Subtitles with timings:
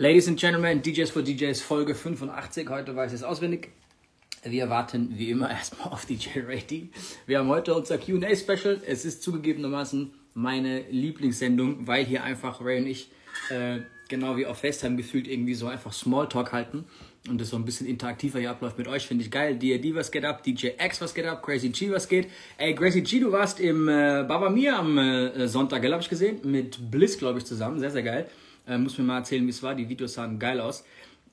[0.00, 2.68] Ladies and Gentlemen, DJs for DJs Folge 85.
[2.68, 3.70] Heute weiß ich es auswendig.
[4.44, 6.90] Wir warten wie immer erstmal auf DJ Ready.
[7.26, 8.80] Wir haben heute unser QA Special.
[8.86, 13.10] Es ist zugegebenermaßen meine Lieblingssendung, weil hier einfach Ray und ich,
[13.50, 16.84] äh, genau wie auf FaceTime gefühlt, irgendwie so einfach Smalltalk halten
[17.28, 19.04] und das so ein bisschen interaktiver hier abläuft mit euch.
[19.04, 19.58] Finde ich geil.
[19.58, 20.44] DRD, was geht ab?
[20.44, 21.42] DJ X, was geht ab?
[21.42, 22.28] Crazy G, was geht?
[22.56, 26.38] Ey, Crazy G, du warst im äh, Baba Mir am äh, Sonntag, glaube ich, gesehen.
[26.44, 27.80] Mit Bliss, glaube ich, zusammen.
[27.80, 28.30] Sehr, sehr geil.
[28.68, 29.74] Äh, muss mir mal erzählen, wie es war.
[29.74, 30.84] Die Videos sahen geil aus.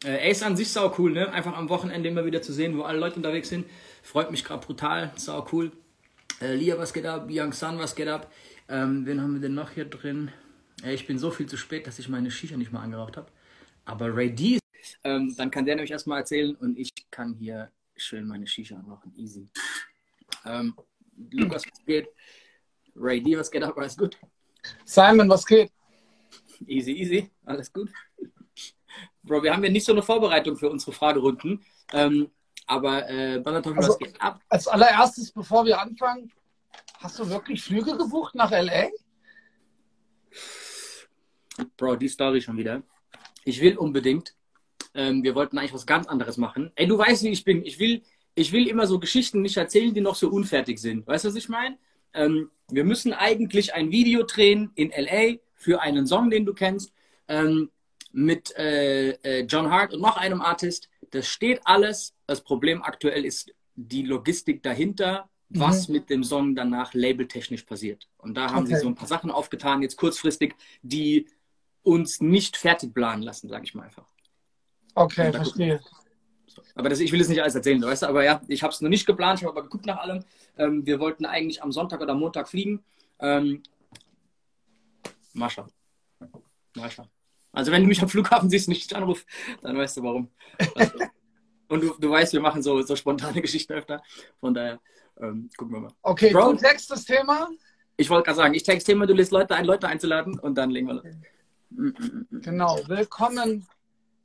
[0.03, 1.31] Äh, Ace an sich sau cool, ne?
[1.31, 3.65] Einfach am Wochenende immer wieder zu sehen, wo alle Leute unterwegs sind.
[4.01, 5.11] Freut mich gerade brutal.
[5.17, 5.71] Sau cool.
[6.41, 7.27] Äh, Lia, was geht ab?
[7.29, 8.31] Young Sun, was geht ab?
[8.67, 10.31] Ähm, wen haben wir denn noch hier drin?
[10.83, 13.27] Äh, ich bin so viel zu spät, dass ich meine Shisha nicht mal angeraucht habe.
[13.85, 14.59] Aber Ray D,
[15.03, 19.13] ähm, dann kann der nämlich erstmal erzählen und ich kann hier schön meine Shisha anrauchen.
[19.15, 19.47] Easy.
[20.45, 20.75] Ähm,
[21.31, 22.07] Lukas, was geht?
[22.95, 23.77] Ray D, was geht ab?
[23.77, 24.17] Alles gut?
[24.83, 25.71] Simon, was geht?
[26.67, 27.89] Easy, easy, alles gut.
[29.23, 31.63] Bro, wir haben ja nicht so eine Vorbereitung für unsere Fragerunden.
[31.93, 32.29] Ähm,
[32.67, 34.39] aber äh, Banatok, Also- was geht ab?
[34.49, 36.31] Als allererstes, bevor wir anfangen,
[36.99, 38.89] hast du wirklich Flüge gebucht nach LA?
[41.77, 42.83] Bro, die Story schon wieder.
[43.43, 44.35] Ich will unbedingt.
[44.93, 46.71] Ähm, wir wollten eigentlich was ganz anderes machen.
[46.75, 47.65] Ey, du weißt, wie ich bin.
[47.65, 48.01] Ich will,
[48.33, 51.05] ich will immer so Geschichten nicht erzählen, die noch so unfertig sind.
[51.07, 51.77] Weißt du, was ich meine?
[52.13, 56.93] Ähm, wir müssen eigentlich ein Video drehen in LA für einen Song, den du kennst,
[57.27, 57.71] ähm,
[58.11, 60.89] mit äh, äh, John Hart und noch einem Artist.
[61.09, 62.13] Das steht alles.
[62.27, 68.07] Das Problem aktuell ist die Logistik dahinter, was mit dem Song danach labeltechnisch passiert.
[68.17, 68.81] Und da haben sie Okay.
[68.83, 71.27] so ein paar Sachen aufgetan, jetzt kurzfristig, die
[71.81, 74.07] uns nicht fertig planen lassen, sage ich mal einfach.
[74.93, 75.79] Okay, verstehe.
[76.47, 76.61] So.
[76.75, 78.07] Aber das, ich will jetzt nicht alles erzählen, weißt du?
[78.07, 80.23] Aber ja, ich habe es noch nicht geplant, ich habe aber geguckt nach allem.
[80.57, 82.83] Ähm, wir wollten eigentlich am Sonntag oder Montag fliegen.
[83.19, 83.63] Ähm,
[85.35, 85.71] mal schauen.
[86.75, 87.09] Mal schauen.
[87.51, 89.25] Also wenn du mich am Flughafen siehst und ich dich anruf,
[89.61, 90.31] dann weißt du warum.
[90.75, 90.93] Also,
[91.69, 94.01] und du, du weißt, wir machen so, so spontane Geschichten öfter.
[94.39, 94.79] Von daher
[95.19, 95.91] ähm, gucken wir mal.
[96.01, 96.53] Okay, Bro.
[96.53, 97.49] du text das Thema.
[97.97, 100.69] Ich wollte gerade sagen, ich texte immer, du lässt Leute ein, Leute einzuladen und dann
[100.69, 101.05] legen wir los.
[102.31, 102.79] Genau.
[102.87, 103.65] Willkommen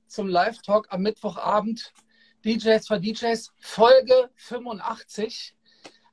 [0.09, 1.93] zum Live-Talk am Mittwochabend.
[2.45, 5.55] DJs for DJs, Folge 85.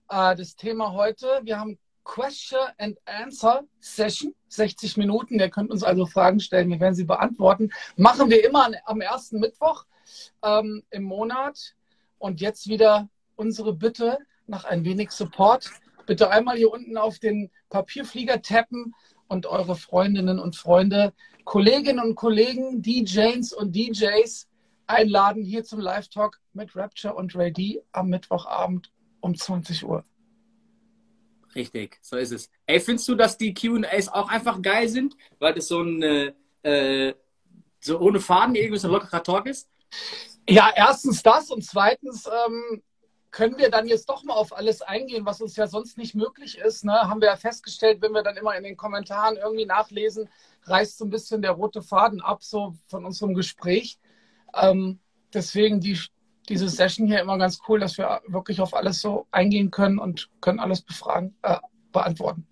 [0.10, 5.40] Äh, das Thema heute, wir haben Question and Answer Session, 60 Minuten.
[5.40, 7.70] Ihr könnt uns also Fragen stellen, wir werden sie beantworten.
[7.98, 9.86] Machen wir immer am ersten Mittwoch
[10.42, 11.76] ähm, im Monat.
[12.18, 15.70] Und jetzt wieder unsere Bitte nach ein wenig Support.
[16.06, 18.96] Bitte einmal hier unten auf den Papierflieger tappen
[19.28, 21.14] und eure Freundinnen und Freunde,
[21.44, 24.48] Kolleginnen und Kollegen, DJs und DJs
[24.88, 30.06] einladen hier zum Live-Talk mit Rapture und Ray D am Mittwochabend um 20 Uhr.
[31.56, 32.50] Richtig, so ist es.
[32.66, 36.34] Ey, findest du, dass die QAs auch einfach geil sind, weil das so ein äh,
[36.64, 37.16] äh,
[37.80, 39.70] so ohne Faden irgendwie so ein lockerer Talk ist?
[40.50, 42.82] Ja, erstens das und zweitens ähm,
[43.32, 46.58] können wir dann jetzt doch mal auf alles eingehen, was uns ja sonst nicht möglich
[46.58, 46.86] ist.
[46.86, 46.94] Ne?
[46.94, 50.30] Haben wir ja festgestellt, wenn wir dann immer in den Kommentaren irgendwie nachlesen,
[50.64, 54.00] reißt so ein bisschen der rote Faden ab, so von unserem Gespräch.
[54.54, 55.00] Ähm,
[55.34, 56.00] deswegen die,
[56.50, 60.30] diese Session hier immer ganz cool, dass wir wirklich auf alles so eingehen können und
[60.42, 61.58] können alles befragen, äh,
[61.92, 62.48] beantworten.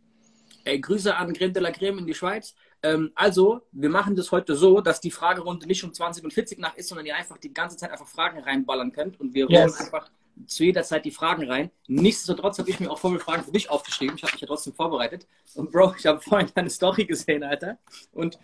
[0.66, 2.56] Ey, Grüße an Creme de la Creme in die Schweiz.
[2.82, 6.60] Ähm, also, wir machen das heute so, dass die Fragerunde nicht um 20 und 40
[6.60, 9.80] nach ist, sondern ihr einfach die ganze Zeit einfach Fragen reinballern könnt und wir Yes.
[9.80, 10.10] einfach
[10.48, 11.72] zu jeder Zeit die Fragen rein.
[11.88, 14.18] Nichtsdestotrotz habe ich mir auch Vorbeifragen für dich aufgeschrieben.
[14.18, 15.28] Ich habe mich ja trotzdem vorbereitet.
[15.54, 17.78] Und Bro, ich habe vorhin deine Story gesehen, Alter.
[18.12, 18.38] Und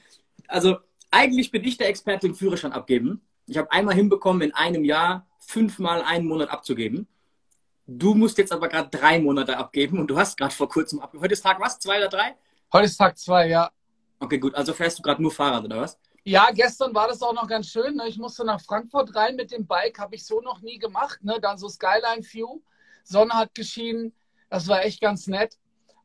[0.48, 0.78] also,
[1.10, 3.22] eigentlich bin ich der Experte im Führerschein abgeben.
[3.52, 7.10] Ich habe einmal hinbekommen, in einem Jahr fünfmal einen Monat abzugeben.
[7.86, 11.24] Du musst jetzt aber gerade drei Monate abgeben und du hast gerade vor kurzem abgegeben.
[11.26, 11.78] Heute ist Tag was?
[11.78, 12.38] Zwei oder drei?
[12.72, 13.70] Heute ist Tag zwei, ja.
[14.22, 14.56] Okay, gut.
[14.56, 16.00] Also fährst du gerade nur Fahrrad, oder was?
[16.24, 17.98] Ja, gestern war das auch noch ganz schön.
[17.98, 18.08] Ne?
[18.08, 21.22] Ich musste nach Frankfurt rein mit dem Bike, habe ich so noch nie gemacht.
[21.22, 21.38] Ne?
[21.42, 22.62] Dann so Skyline View,
[23.04, 24.14] Sonne hat geschienen,
[24.50, 25.58] das war echt ganz nett.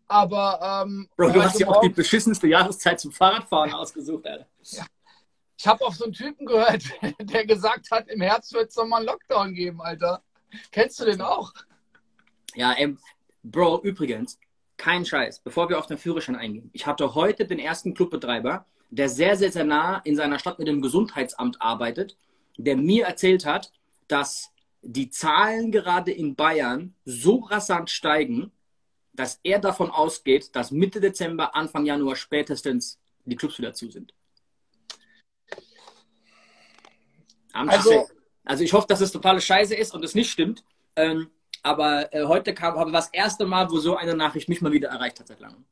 [0.09, 4.49] Aber ähm, Bro, du hast ja auch die beschissenste Jahreszeit zum Fahrradfahren ausgesucht, Alter.
[5.56, 6.84] Ich habe auf so einen Typen gehört,
[7.20, 10.22] der gesagt hat, im Herbst wird es nochmal einen Lockdown geben, Alter.
[10.70, 11.53] Kennst du den auch?
[12.54, 12.98] Ja, ähm,
[13.42, 14.38] Bro, übrigens,
[14.76, 16.70] kein Scheiß, bevor wir auf den Führerschein eingehen.
[16.72, 20.68] Ich hatte heute den ersten Clubbetreiber, der sehr, sehr, sehr nah in seiner Stadt mit
[20.68, 22.16] dem Gesundheitsamt arbeitet,
[22.56, 23.72] der mir erzählt hat,
[24.08, 24.50] dass
[24.82, 28.53] die Zahlen gerade in Bayern so rasant steigen,
[29.12, 34.12] dass er davon ausgeht, dass Mitte Dezember, Anfang Januar spätestens die Clubs wieder zu sind.
[37.56, 38.08] Also-
[38.44, 40.62] also ich hoffe, dass es totale Scheiße ist und es nicht stimmt.
[40.94, 41.30] Ähm,
[41.64, 44.88] aber äh, heute kam, aber das erste Mal, wo so eine Nachricht mich mal wieder
[44.91, 45.64] erreicht hat seit langem.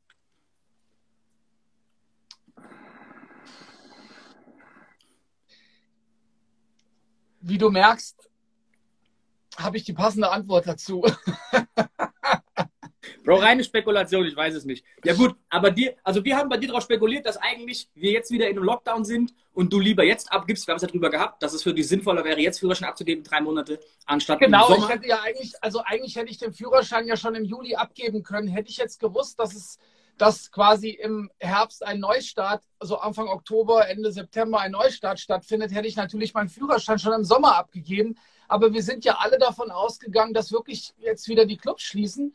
[7.47, 8.29] wie du merkst,
[9.57, 11.05] habe ich die passende Antwort dazu.
[13.25, 14.85] Bro, reine Spekulation, ich weiß es nicht.
[15.03, 18.29] Ja gut, aber dir, also wir haben bei dir darauf spekuliert, dass eigentlich wir jetzt
[18.29, 21.09] wieder in einem Lockdown sind und du lieber jetzt abgibst, wir haben es ja drüber
[21.09, 24.87] gehabt, dass es für dich sinnvoller wäre, jetzt Führerschein abzugeben, drei Monate, anstatt Genau, ich
[24.87, 28.47] hätte ja eigentlich, also eigentlich hätte ich den Führerschein ja schon im Juli abgeben können.
[28.47, 29.79] Hätte ich jetzt gewusst, dass es
[30.17, 35.89] dass quasi im Herbst ein Neustart, also Anfang Oktober, Ende September ein Neustart stattfindet, hätte
[35.89, 38.17] ich natürlich meinen Führerschein schon im Sommer abgegeben.
[38.47, 42.33] Aber wir sind ja alle davon ausgegangen, dass wirklich jetzt wieder die Clubs schließen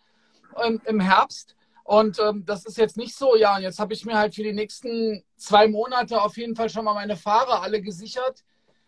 [0.63, 1.57] ähm, im Herbst.
[1.85, 3.57] Und ähm, das ist jetzt nicht so, ja.
[3.57, 6.85] Und jetzt habe ich mir halt für die nächsten zwei Monate auf jeden Fall schon
[6.85, 8.45] mal meine Fahrer alle gesichert.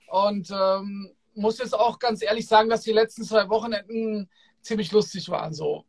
[0.09, 4.29] Und ähm, muss jetzt auch ganz ehrlich sagen, dass die letzten zwei Wochenenden
[4.61, 5.53] ziemlich lustig waren.
[5.53, 5.85] So.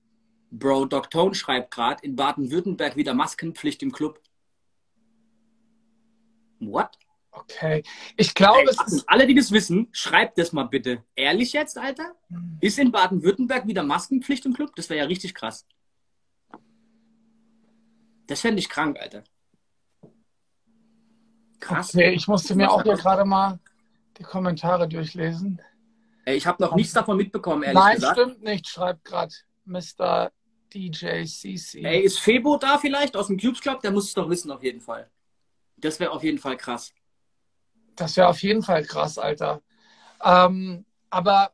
[0.52, 4.20] Bro, Doc Tone schreibt gerade, in Baden-Württemberg wieder Maskenpflicht im Club.
[6.60, 6.98] What?
[7.36, 7.84] Okay.
[8.16, 9.10] Ich glaube, Ey, es ist.
[9.10, 11.04] Alle, die das wissen, schreibt das mal bitte.
[11.16, 12.16] Ehrlich jetzt, Alter?
[12.62, 14.76] Ist in Baden-Württemberg wieder Maskenpflicht im Club?
[14.76, 15.66] Das wäre ja richtig krass.
[18.28, 19.24] Das fände ich krank, Alter.
[21.60, 21.94] Krass.
[21.94, 23.60] Okay, ich musste mir auch hier gerade mal
[24.18, 25.62] die Kommentare durchlesen.
[26.26, 28.18] Ey, ich habe noch nichts davon mitbekommen, ehrlich Nein, gesagt.
[28.18, 29.34] Nein, stimmt nicht, schreibt gerade
[29.66, 30.32] Mr.
[30.74, 31.84] DJ CC.
[31.84, 33.82] Ey, ist Febo da vielleicht aus dem Cubes Club?
[33.82, 35.10] Der muss es doch wissen, auf jeden Fall.
[35.78, 36.94] Das wäre auf jeden Fall krass.
[37.96, 39.62] Das wäre auf jeden Fall krass, Alter.
[40.24, 41.52] Ähm, aber,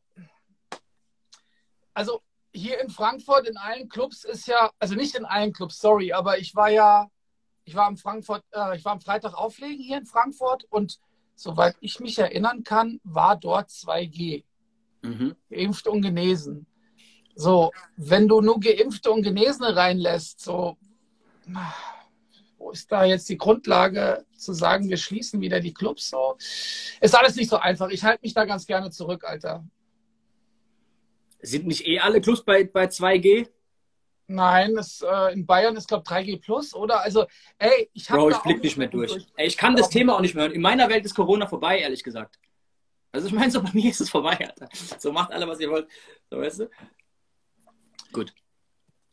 [1.94, 2.22] also
[2.52, 6.40] hier in Frankfurt in allen Clubs ist ja, also nicht in allen Clubs, sorry, aber
[6.40, 7.10] ich war ja,
[7.64, 11.00] ich war am Frankfurt, äh, ich war am Freitag auflegen hier in Frankfurt und
[11.36, 14.44] soweit ich mich erinnern kann, war dort 2G.
[15.02, 15.36] Mhm.
[15.50, 16.66] Geimpft und genesen.
[17.36, 20.78] So, wenn du nur Geimpfte und Genesene reinlässt, so,
[22.70, 26.38] wo ist da jetzt die Grundlage zu sagen, wir schließen wieder die Clubs so?
[27.02, 27.90] Ist alles nicht so einfach.
[27.90, 29.66] Ich halte mich da ganz gerne zurück, Alter.
[31.42, 33.48] Sind nicht eh alle Clubs bei, bei 2G?
[34.28, 37.02] Nein, das, äh, in Bayern ist, glaube ich, 3G plus, oder?
[37.02, 37.26] Also,
[37.58, 38.22] ey, ich habe.
[38.22, 39.14] Bro, ich blick nicht mehr durch.
[39.14, 39.26] durch.
[39.36, 40.54] Ey, ich kann das Thema auch nicht mehr hören.
[40.54, 42.38] In meiner Welt ist Corona vorbei, ehrlich gesagt.
[43.12, 44.70] Also, ich meine, so bei mir ist es vorbei, Alter.
[45.00, 45.88] So macht alle, was ihr wollt.
[46.30, 46.70] So, weißt du?
[48.14, 48.32] Gut.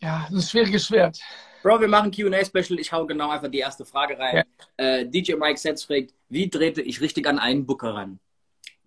[0.02, 1.18] Ja, das ist ein schwieriges Schwert.
[1.66, 2.78] Bro, wir machen QA-Special.
[2.78, 4.44] Ich hau genau einfach die erste Frage rein.
[4.78, 4.98] Ja.
[4.98, 8.20] Äh, DJ Mike Setz fragt, wie drehte ich richtig an einen Booker ran?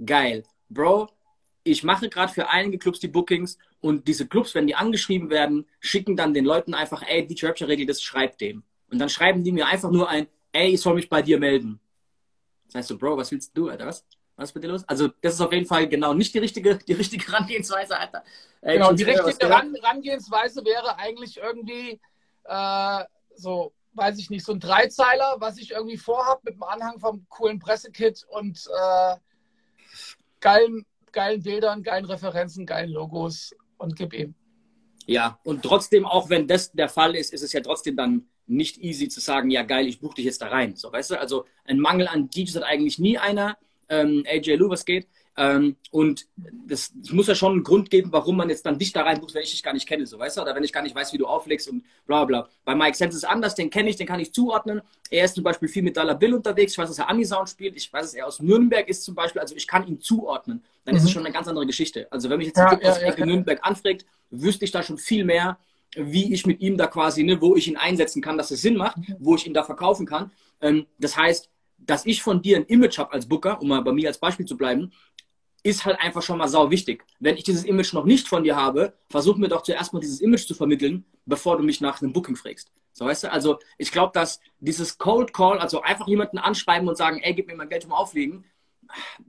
[0.06, 0.46] Geil.
[0.70, 1.10] Bro,
[1.66, 5.68] ich mache gerade für einige Clubs die Bookings und diese Clubs, wenn die angeschrieben werden,
[5.81, 8.64] schicken dann den Leuten einfach, ey, DJ Rapture regelt das, schreib dem.
[8.90, 11.81] Und dann schreiben die mir einfach nur ein, ey, ich soll mich bei dir melden.
[12.68, 13.88] Das heißt so, Bro, was willst du, Alter?
[13.88, 14.06] Was?
[14.38, 14.88] Was ist mit dir los?
[14.88, 18.24] Also, das ist auf jeden Fall genau nicht die richtige, die richtige Herangehensweise, Alter.
[18.62, 22.00] Äh, genau, die richtige Herangehensweise wäre eigentlich irgendwie
[22.50, 23.06] äh,
[23.36, 27.25] so, weiß ich nicht, so ein Dreizeiler, was ich irgendwie vorhabe mit dem Anhang vom
[27.30, 29.16] coolen Pressekit und äh,
[30.40, 34.36] geilen, geilen Bildern, geilen Referenzen, geilen Logos und gib ihm.
[35.06, 38.78] Ja, und trotzdem, auch wenn das der Fall ist, ist es ja trotzdem dann nicht
[38.78, 40.75] easy zu sagen, ja geil, ich buche dich jetzt da rein.
[40.75, 43.57] So, weißt du, also ein Mangel an DJs hat eigentlich nie einer
[43.90, 45.07] ähm, AJ Lou, was geht.
[45.40, 46.28] Ähm, und
[46.68, 49.34] das, das, muss ja schon einen Grund geben, warum man jetzt dann dich da reinbucht,
[49.34, 51.14] wenn ich dich gar nicht kenne, so weißt du, oder wenn ich gar nicht weiß,
[51.14, 52.50] wie du auflegst und bla bla.
[52.66, 54.82] Bei Mike Sense ist anders, den kenne ich, den kann ich zuordnen.
[55.10, 56.74] Er ist zum Beispiel viel mit Dollar Bill unterwegs.
[56.74, 57.78] Ich weiß, dass er Anisound spielt.
[57.78, 59.42] Ich weiß, dass er aus Nürnberg ist zum Beispiel.
[59.42, 60.62] Also ich kann ihn zuordnen.
[60.84, 60.98] Dann mhm.
[60.98, 61.14] ist es mhm.
[61.14, 62.08] schon eine ganz andere Geschichte.
[62.12, 64.98] Also wenn mich jetzt ja, ja, aus ja, ja, Nürnberg anfragt, wüsste ich da schon
[64.98, 65.58] viel mehr,
[65.96, 68.76] wie ich mit ihm da quasi, ne, wo ich ihn einsetzen kann, dass es Sinn
[68.76, 69.16] macht, mhm.
[69.19, 70.31] wo ich ihn da verkaufen kann.
[70.60, 73.94] Ähm, das heißt, dass ich von dir ein Image habe als Booker, um mal bei
[73.94, 74.92] mir als Beispiel zu bleiben,
[75.63, 77.06] ist halt einfach schon mal sau wichtig.
[77.19, 80.21] Wenn ich dieses Image noch nicht von dir habe, versuch mir doch zuerst mal dieses
[80.21, 82.71] Image zu vermitteln, bevor du mich nach einem Booking fragst.
[82.94, 83.31] So weißt du?
[83.31, 87.47] Also ich glaube, dass dieses Cold Call, also einfach jemanden anschreiben und sagen, ey, gib
[87.47, 88.45] mir mein Geld zum Auflegen,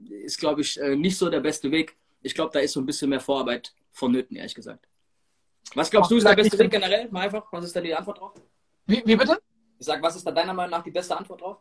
[0.09, 1.95] ist, glaube ich, äh, nicht so der beste Weg.
[2.21, 4.87] Ich glaube, da ist so ein bisschen mehr Vorarbeit vonnöten, ehrlich gesagt.
[5.75, 7.09] Was glaubst du, ist der beste Weg generell?
[7.11, 8.33] Mal einfach, was ist da die Antwort drauf?
[8.87, 9.41] Wie, wie bitte?
[9.79, 11.57] Ich sag, was ist da deiner Meinung nach die beste Antwort drauf?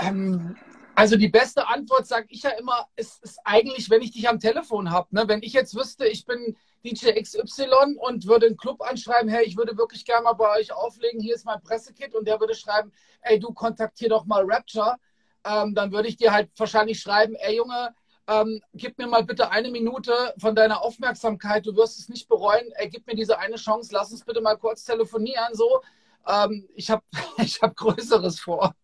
[0.00, 0.56] Ähm,
[0.98, 4.40] also die beste Antwort, sage ich ja immer, ist, ist, eigentlich, wenn ich dich am
[4.40, 5.14] Telefon habe.
[5.14, 5.28] Ne?
[5.28, 9.56] Wenn ich jetzt wüsste, ich bin DJ XY und würde einen Club anschreiben, hey, ich
[9.56, 12.90] würde wirklich gerne mal bei euch auflegen, hier ist mein Pressekit und der würde schreiben,
[13.20, 14.96] ey, du kontaktier doch mal Rapture,
[15.44, 17.94] ähm, dann würde ich dir halt wahrscheinlich schreiben, ey Junge,
[18.26, 22.72] ähm, gib mir mal bitte eine Minute von deiner Aufmerksamkeit, du wirst es nicht bereuen,
[22.74, 25.80] ey, gib mir diese eine Chance, lass uns bitte mal kurz telefonieren, so.
[26.26, 27.04] Ähm, ich habe
[27.38, 28.74] ich hab Größeres vor.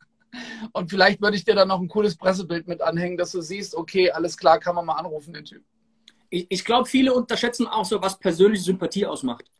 [0.73, 3.75] Und vielleicht würde ich dir dann noch ein cooles Pressebild mit anhängen, dass du siehst,
[3.75, 5.65] okay, alles klar, kann man mal anrufen, den Typ.
[6.31, 9.51] Ich, ich glaube, viele unterschätzen auch so, was persönliche Sympathie ausmacht.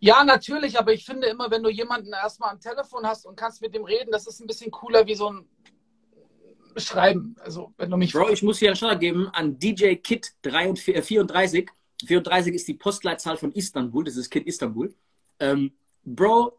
[0.00, 3.62] Ja, natürlich, aber ich finde immer, wenn du jemanden erstmal am Telefon hast und kannst
[3.62, 5.48] mit dem reden, das ist ein bisschen cooler wie so ein
[6.80, 7.36] schreiben.
[7.40, 8.12] Also, wenn du mich.
[8.12, 11.70] Bro, ich muss hier einen Standard geben an DJ Kit 34.
[12.06, 14.04] 34 ist die Postleitzahl von Istanbul.
[14.04, 14.94] Das ist Kit Istanbul.
[15.38, 15.72] Ähm,
[16.04, 16.58] Bro,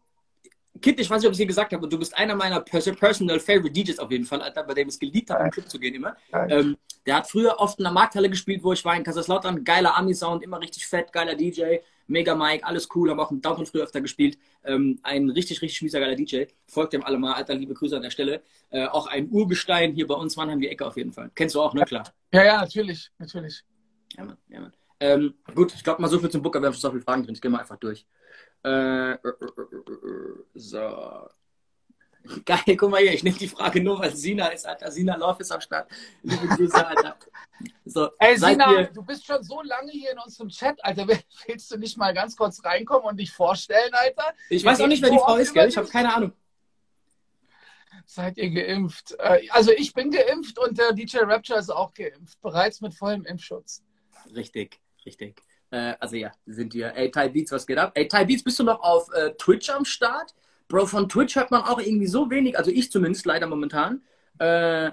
[0.80, 3.40] Kit, ich weiß nicht, ob ich es dir gesagt habe, du bist einer meiner personal
[3.40, 5.94] favorite DJs auf jeden Fall, Alter, bei dem es geliebt hat, im Club zu gehen
[5.94, 6.16] immer.
[6.32, 9.64] Ähm, der hat früher oft in der Markthalle gespielt, wo ich war in Kaiserslautern.
[9.64, 11.76] Geiler Ami-Sound, immer richtig fett, geiler DJ.
[12.08, 14.38] Mega Mike, alles cool, haben auch im Downtown früher öfter gespielt.
[14.64, 16.44] Ähm, ein richtig, richtig schmieser geiler DJ.
[16.66, 18.42] Folgt dem alle mal, Alter, liebe Grüße an der Stelle.
[18.70, 21.30] Äh, auch ein Urgestein hier bei uns, Mannheim, die Ecke auf jeden Fall.
[21.34, 21.84] Kennst du auch, ne?
[21.84, 22.12] Klar.
[22.32, 23.64] Ja, ja, natürlich, natürlich.
[24.16, 24.72] Ja, Mann, ja, Mann.
[24.98, 27.22] Ähm, gut, ich glaube mal so viel zum Booker, wir haben schon so viele Fragen
[27.24, 27.34] drin.
[27.34, 28.06] Ich gehe mal einfach durch.
[28.66, 29.18] Äh,
[30.54, 31.28] so.
[32.44, 34.90] Geil, guck mal hier, ich nehme die Frage nur, weil Sina ist, Alter.
[34.90, 35.88] Sina Love ist am Start.
[36.24, 37.16] Liebe Grüße, Alter.
[37.84, 38.86] So, Ey, Sina, ihr...
[38.88, 41.06] du bist schon so lange hier in unserem Chat, Alter.
[41.46, 44.34] Willst du nicht mal ganz kurz reinkommen und dich vorstellen, Alter?
[44.50, 45.68] Ich weiß auch nicht, wer die Frau ist, gell?
[45.68, 46.32] Ich habe keine Ahnung.
[48.04, 49.14] Seid ihr geimpft?
[49.20, 53.24] Äh, also ich bin geimpft und der DJ Rapture ist auch geimpft, bereits mit vollem
[53.24, 53.84] Impfschutz.
[54.34, 55.40] Richtig, richtig.
[55.70, 56.94] Äh, also ja, sind wir.
[56.94, 57.92] Ey, Ty Beats, was geht ab?
[57.94, 60.34] Ey, Ty Beats, bist du noch auf äh, Twitch am Start?
[60.68, 64.02] Bro, von Twitch hört man auch irgendwie so wenig, also ich zumindest leider momentan.
[64.38, 64.90] Äh,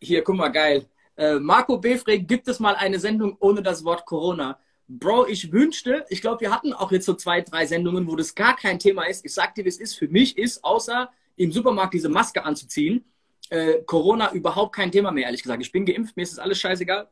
[0.00, 0.86] hier, guck mal, geil.
[1.16, 4.58] Äh, Marco Befre, gibt es mal eine Sendung ohne das Wort Corona?
[4.86, 8.34] Bro, ich wünschte, ich glaube, wir hatten auch jetzt so zwei, drei Sendungen, wo das
[8.34, 9.24] gar kein Thema ist.
[9.24, 9.98] Ich sag dir, wie es ist.
[9.98, 13.04] Für mich ist, außer im Supermarkt diese Maske anzuziehen,
[13.50, 15.60] äh, Corona überhaupt kein Thema mehr, ehrlich gesagt.
[15.60, 17.08] Ich bin geimpft, mir ist das alles scheißegal.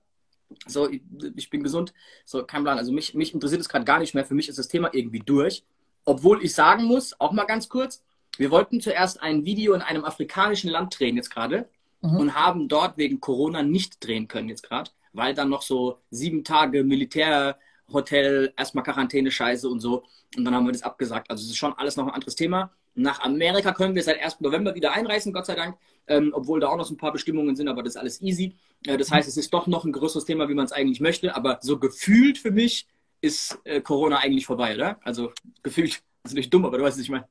[0.67, 1.93] So, ich, bin gesund.
[2.25, 2.79] So, kein Plan.
[2.79, 4.25] Also mich, mich interessiert es gerade gar nicht mehr.
[4.25, 5.65] Für mich ist das Thema irgendwie durch.
[6.05, 8.03] Obwohl ich sagen muss, auch mal ganz kurz,
[8.39, 11.69] wir wollten zuerst ein Video in einem afrikanischen Land drehen jetzt gerade
[12.01, 12.17] mhm.
[12.17, 16.45] und haben dort wegen Corona nicht drehen können jetzt gerade, weil dann noch so sieben
[16.45, 20.05] Tage Militärhotel, erstmal Quarantäne, Scheiße und so.
[20.37, 21.31] Und dann haben wir das abgesagt.
[21.31, 22.71] Also es ist schon alles noch ein anderes Thema.
[22.95, 24.41] Nach Amerika können wir seit 1.
[24.41, 25.77] November wieder einreisen, Gott sei Dank,
[26.09, 28.57] ähm, obwohl da auch noch so ein paar Bestimmungen sind, aber das ist alles easy.
[28.85, 31.35] Äh, das heißt, es ist doch noch ein größeres Thema, wie man es eigentlich möchte,
[31.35, 32.87] aber so gefühlt für mich
[33.21, 34.99] ist äh, Corona eigentlich vorbei, oder?
[35.03, 35.33] Also
[35.63, 37.29] gefühlt, das ist nicht dumm, aber du weißt, was ich meine.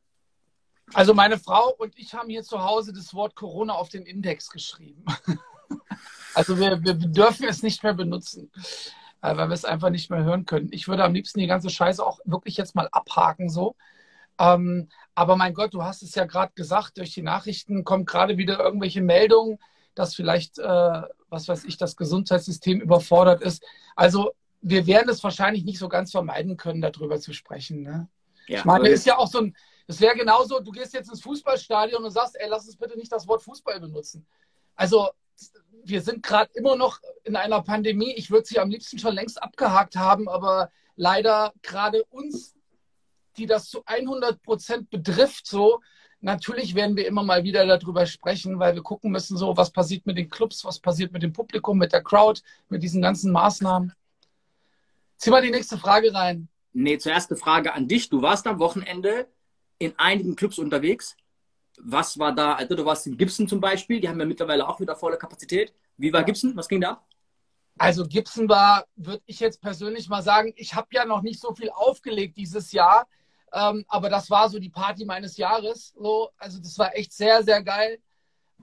[0.94, 4.50] Also meine Frau und ich haben hier zu Hause das Wort Corona auf den Index
[4.50, 5.03] geschrieben.
[6.34, 8.51] also wir, wir, dürfen es nicht mehr benutzen,
[9.22, 10.70] äh, weil wir es einfach nicht mehr hören können.
[10.72, 13.75] Ich würde am liebsten die ganze Scheiße auch wirklich jetzt mal abhaken so.
[14.39, 18.38] Ähm, aber mein Gott, du hast es ja gerade gesagt, durch die Nachrichten kommen gerade
[18.38, 19.60] wieder irgendwelche Meldungen,
[19.94, 23.63] dass vielleicht, äh, was weiß ich, das Gesundheitssystem überfordert ist.
[23.96, 27.82] Also wir werden es wahrscheinlich nicht so ganz vermeiden können, darüber zu sprechen.
[27.82, 28.10] Ne?
[28.48, 29.56] Ja, ich meine, ist ja auch so ein,
[29.88, 33.12] es wäre genauso, du gehst jetzt ins Fußballstadion und sagst, ey, lass uns bitte nicht
[33.12, 34.25] das Wort Fußball benutzen.
[34.75, 35.10] Also
[35.84, 38.13] wir sind gerade immer noch in einer Pandemie.
[38.13, 42.54] Ich würde sie am liebsten schon längst abgehakt haben, aber leider gerade uns
[43.38, 45.82] die das zu 100 Prozent betrifft, so,
[46.22, 50.06] natürlich werden wir immer mal wieder darüber sprechen, weil wir gucken müssen, so, was passiert
[50.06, 53.94] mit den Clubs, was passiert mit dem Publikum, mit der Crowd, mit diesen ganzen Maßnahmen.
[55.18, 56.50] Zieh mal die nächste Frage rein.
[56.74, 58.10] Nee, zuerst eine Frage an dich.
[58.10, 59.27] Du warst am Wochenende
[59.77, 61.15] in einigen Clubs unterwegs.
[61.77, 62.56] Was war da?
[62.56, 65.74] Also du warst in Gibson zum Beispiel, die haben ja mittlerweile auch wieder volle Kapazität.
[65.98, 66.56] Wie war Gibson?
[66.56, 67.08] Was ging da ab?
[67.77, 71.54] Also Gibson war, würde ich jetzt persönlich mal sagen, ich habe ja noch nicht so
[71.54, 73.08] viel aufgelegt dieses Jahr.
[73.55, 75.93] Ähm, aber das war so die Party meines Jahres.
[75.97, 76.29] So.
[76.38, 78.00] Also das war echt sehr, sehr geil.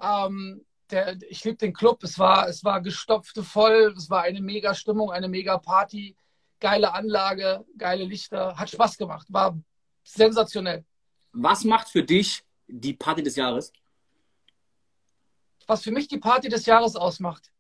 [0.03, 2.03] Ähm, der, ich liebe den Club.
[2.05, 3.95] Es war, es war gestopfte voll.
[3.97, 6.15] Es war eine mega Stimmung, eine mega Party.
[6.61, 8.55] Geile Anlage, geile Lichter.
[8.57, 9.27] Hat Spaß gemacht.
[9.31, 9.59] War
[10.05, 10.85] sensationell.
[11.33, 13.73] Was macht für dich die Party des Jahres?
[15.67, 17.51] Was für mich die Party des Jahres ausmacht,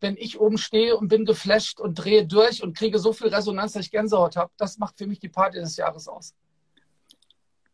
[0.00, 3.74] wenn ich oben stehe und bin geflasht und drehe durch und kriege so viel Resonanz,
[3.74, 6.34] dass ich Gänsehaut habe, das macht für mich die Party des Jahres aus.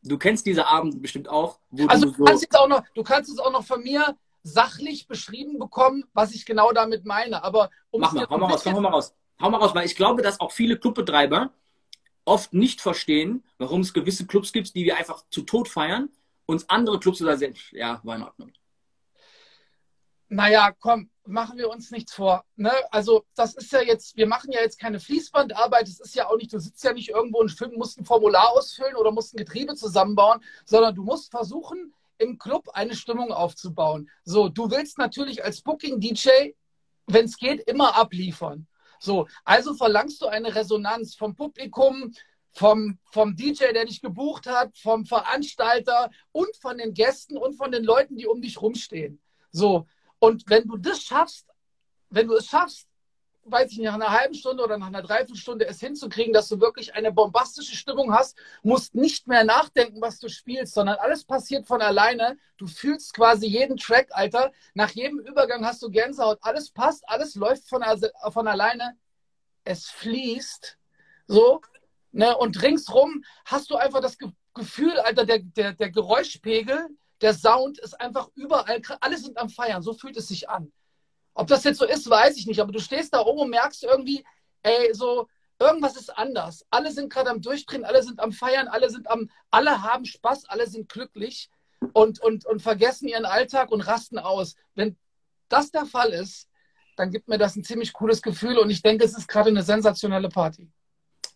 [0.09, 1.59] Du kennst diese Abend bestimmt auch.
[1.89, 5.09] also du, so kannst jetzt auch noch, du kannst es auch noch von mir sachlich
[5.09, 7.43] beschrieben bekommen, was ich genau damit meine.
[7.43, 9.15] Aber um Mach mal, hau mal raus, hau mal raus.
[9.41, 11.51] Hau mal raus, weil ich glaube, dass auch viele Clubbetreiber
[12.25, 16.09] oft nicht verstehen, warum es gewisse Clubs gibt, die wir einfach zu Tod feiern
[16.47, 18.53] und andere Clubs da sind, ja, war in Ordnung.
[20.28, 22.45] Naja, komm, machen wir uns nichts vor.
[22.56, 22.73] Ne?
[22.90, 26.37] Also das ist ja jetzt, wir machen ja jetzt keine Fließbandarbeit, es ist ja auch
[26.37, 29.75] nicht, du sitzt ja nicht irgendwo und musst ein Formular ausfüllen oder musst ein Getriebe
[29.75, 34.09] zusammenbauen, sondern du musst versuchen, im Club eine Stimmung aufzubauen.
[34.25, 36.54] So, du willst natürlich als Booking-DJ,
[37.06, 38.66] wenn es geht, immer abliefern.
[38.99, 42.14] So, also verlangst du eine Resonanz vom Publikum,
[42.52, 47.71] vom, vom DJ, der dich gebucht hat, vom Veranstalter und von den Gästen und von
[47.71, 49.21] den Leuten, die um dich rumstehen.
[49.50, 49.87] So,
[50.18, 51.46] und wenn du das schaffst,
[52.11, 52.87] wenn du es schaffst,
[53.49, 56.61] weiß ich nicht, nach einer halben Stunde oder nach einer Dreiviertelstunde es hinzukriegen, dass du
[56.61, 61.66] wirklich eine bombastische Stimmung hast, musst nicht mehr nachdenken, was du spielst, sondern alles passiert
[61.66, 62.37] von alleine.
[62.56, 64.52] Du fühlst quasi jeden Track, Alter.
[64.75, 66.38] Nach jedem Übergang hast du Gänsehaut.
[66.42, 67.85] Alles passt, alles läuft von,
[68.30, 68.96] von alleine.
[69.64, 70.76] Es fließt.
[71.28, 71.61] So.
[72.12, 72.37] Ne?
[72.37, 74.16] Und ringsrum hast du einfach das
[74.54, 76.88] Gefühl, Alter, der, der, der Geräuschpegel,
[77.20, 78.80] der Sound ist einfach überall.
[79.00, 79.82] Alle sind am Feiern.
[79.82, 80.73] So fühlt es sich an.
[81.35, 82.61] Ob das jetzt so ist, weiß ich nicht.
[82.61, 84.25] Aber du stehst da oben und merkst irgendwie,
[84.62, 86.64] ey, so, irgendwas ist anders.
[86.70, 90.46] Alle sind gerade am Durchdrehen, alle sind am Feiern, alle sind am, alle haben Spaß,
[90.46, 91.50] alle sind glücklich
[91.92, 94.56] und, und, und vergessen ihren Alltag und rasten aus.
[94.75, 94.96] Wenn
[95.49, 96.49] das der Fall ist,
[96.96, 99.62] dann gibt mir das ein ziemlich cooles Gefühl und ich denke, es ist gerade eine
[99.62, 100.70] sensationelle Party.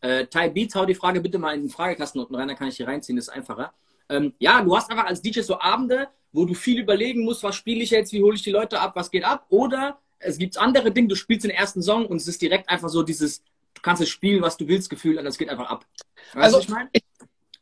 [0.01, 2.69] Äh, Ty Beats, hau die Frage bitte mal in den Fragekasten unten rein, dann kann
[2.69, 3.75] ich hier reinziehen, das ist einfacher.
[4.11, 7.55] Ähm, ja, du hast einfach als DJ so Abende, wo du viel überlegen musst, was
[7.55, 9.47] spiele ich jetzt, wie hole ich die Leute ab, was geht ab.
[9.49, 12.89] Oder es gibt andere Dinge, du spielst den ersten Song und es ist direkt einfach
[12.89, 13.43] so dieses,
[13.75, 15.87] du kannst es spielen, was du willst, Gefühl, und es geht einfach ab.
[16.35, 16.89] Weißt also, ich, mein?
[16.93, 17.05] ich,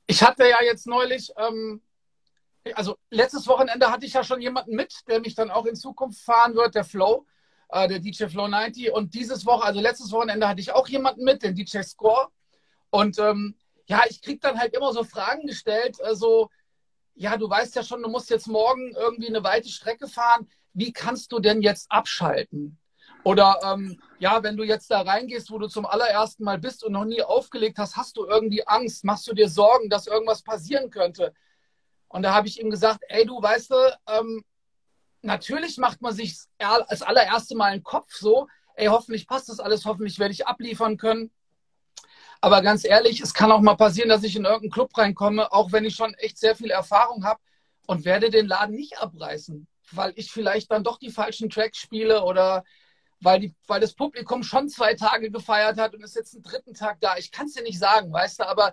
[0.07, 1.83] ich, hatte ja jetzt neulich, ähm,
[2.75, 6.21] also letztes Wochenende hatte ich ja schon jemanden mit, der mich dann auch in Zukunft
[6.21, 7.26] fahren wird, der Flow,
[7.69, 8.93] äh, der DJ Flow 90.
[8.93, 12.28] Und dieses Woche, also letztes Wochenende hatte ich auch jemanden mit, den DJ Score.
[12.90, 13.55] Und ähm,
[13.88, 16.50] ja, ich kriege dann halt immer so Fragen gestellt, äh, so,
[17.14, 20.49] ja, du weißt ja schon, du musst jetzt morgen irgendwie eine weite Strecke fahren.
[20.75, 22.78] Wie kannst du denn jetzt abschalten?
[23.25, 26.92] Oder ähm, ja, wenn du jetzt da reingehst, wo du zum allerersten Mal bist und
[26.92, 29.04] noch nie aufgelegt hast, hast du irgendwie Angst?
[29.04, 31.35] Machst du dir Sorgen, dass irgendwas passieren könnte?
[32.09, 33.73] Und da habe ich ihm gesagt, ey, du weißt
[34.07, 34.45] ähm,
[35.23, 39.85] natürlich macht man sich als allererste Mal einen Kopf so, ey, hoffentlich passt das alles,
[39.85, 41.30] hoffentlich werde ich abliefern können.
[42.40, 45.73] Aber ganz ehrlich, es kann auch mal passieren, dass ich in irgendeinen Club reinkomme, auch
[45.73, 47.40] wenn ich schon echt sehr viel Erfahrung habe
[47.87, 52.23] und werde den Laden nicht abreißen, weil ich vielleicht dann doch die falschen Tracks spiele
[52.23, 52.64] oder
[53.21, 56.75] weil, die, weil das Publikum schon zwei Tage gefeiert hat und ist jetzt einen dritten
[56.75, 57.16] Tag da.
[57.16, 58.73] Ich kann es dir nicht sagen, weißt du, aber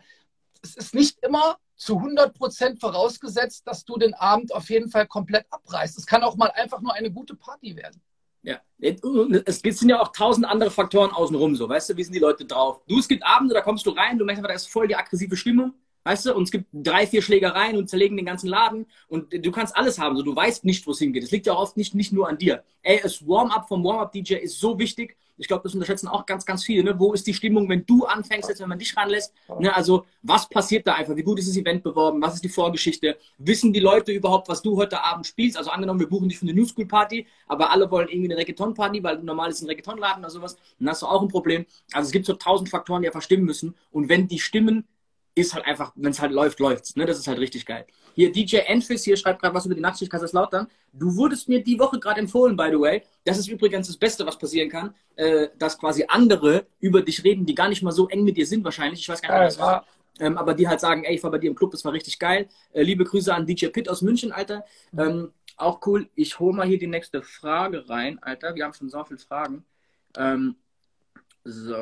[0.62, 5.08] es ist nicht immer zu 100 Prozent vorausgesetzt, dass du den Abend auf jeden Fall
[5.08, 5.98] komplett abreißt.
[5.98, 8.02] Es kann auch mal einfach nur eine gute Party werden.
[8.46, 12.20] Ja, es sind ja auch tausend andere Faktoren außenrum, so, weißt du, wie sind die
[12.20, 12.82] Leute drauf?
[12.88, 14.96] Du, es gibt Abende, da kommst du rein, du merkst einfach, da ist voll die
[14.96, 15.74] aggressive Stimmung,
[16.06, 19.52] weißt du, und es gibt drei, vier Schlägereien und zerlegen den ganzen Laden und du
[19.52, 21.24] kannst alles haben, so, du weißt nicht, wo es hingeht.
[21.24, 22.64] Es liegt ja oft nicht, nicht nur an dir.
[22.82, 26.64] Ey, das Warm-up vom Warm-up-DJ ist so wichtig, ich glaube, das unterschätzen auch ganz, ganz
[26.64, 26.84] viele.
[26.84, 27.00] Ne?
[27.00, 29.34] Wo ist die Stimmung, wenn du anfängst, jetzt, wenn man dich ranlässt?
[29.60, 29.76] Ne?
[29.76, 31.16] Also, was passiert da einfach?
[31.16, 32.22] Wie gut ist das Event beworben?
[32.22, 33.18] Was ist die Vorgeschichte?
[33.38, 35.58] Wissen die Leute überhaupt, was du heute Abend spielst?
[35.58, 38.38] Also, angenommen, wir buchen dich für eine New School Party, aber alle wollen irgendwie eine
[38.38, 40.58] Reggaeton-Party, weil normal ist ein Reggaeton-Laden oder sowas.
[40.80, 41.66] Dann hast du auch ein Problem.
[41.92, 43.76] Also, es gibt so tausend Faktoren, die einfach stimmen müssen.
[43.92, 44.88] Und wenn die stimmen,
[45.36, 46.96] ist halt einfach, wenn es halt läuft, läuft's.
[46.96, 47.06] Ne?
[47.06, 47.86] Das ist halt richtig geil.
[48.16, 50.68] Hier, DJ Enfis hier schreibt gerade was über die Nachtschicht Kaiserslautern.
[50.94, 53.04] Du wurdest mir die Woche gerade empfohlen, by the way.
[53.26, 57.46] Das ist übrigens das Beste, was passieren kann, äh, dass quasi andere über dich reden,
[57.46, 59.02] die gar nicht mal so eng mit dir sind wahrscheinlich.
[59.02, 59.86] Ich weiß gar nicht, was das war.
[60.18, 62.18] Ähm, aber die halt sagen, ey, ich war bei dir im Club, das war richtig
[62.18, 62.48] geil.
[62.72, 64.64] Äh, liebe Grüße an DJ Pitt aus München, Alter.
[64.98, 66.10] Ähm, auch cool.
[66.16, 68.56] Ich hole mal hier die nächste Frage rein, Alter.
[68.56, 69.66] Wir haben schon so viele Fragen.
[70.16, 70.56] Ähm,
[71.44, 71.76] so.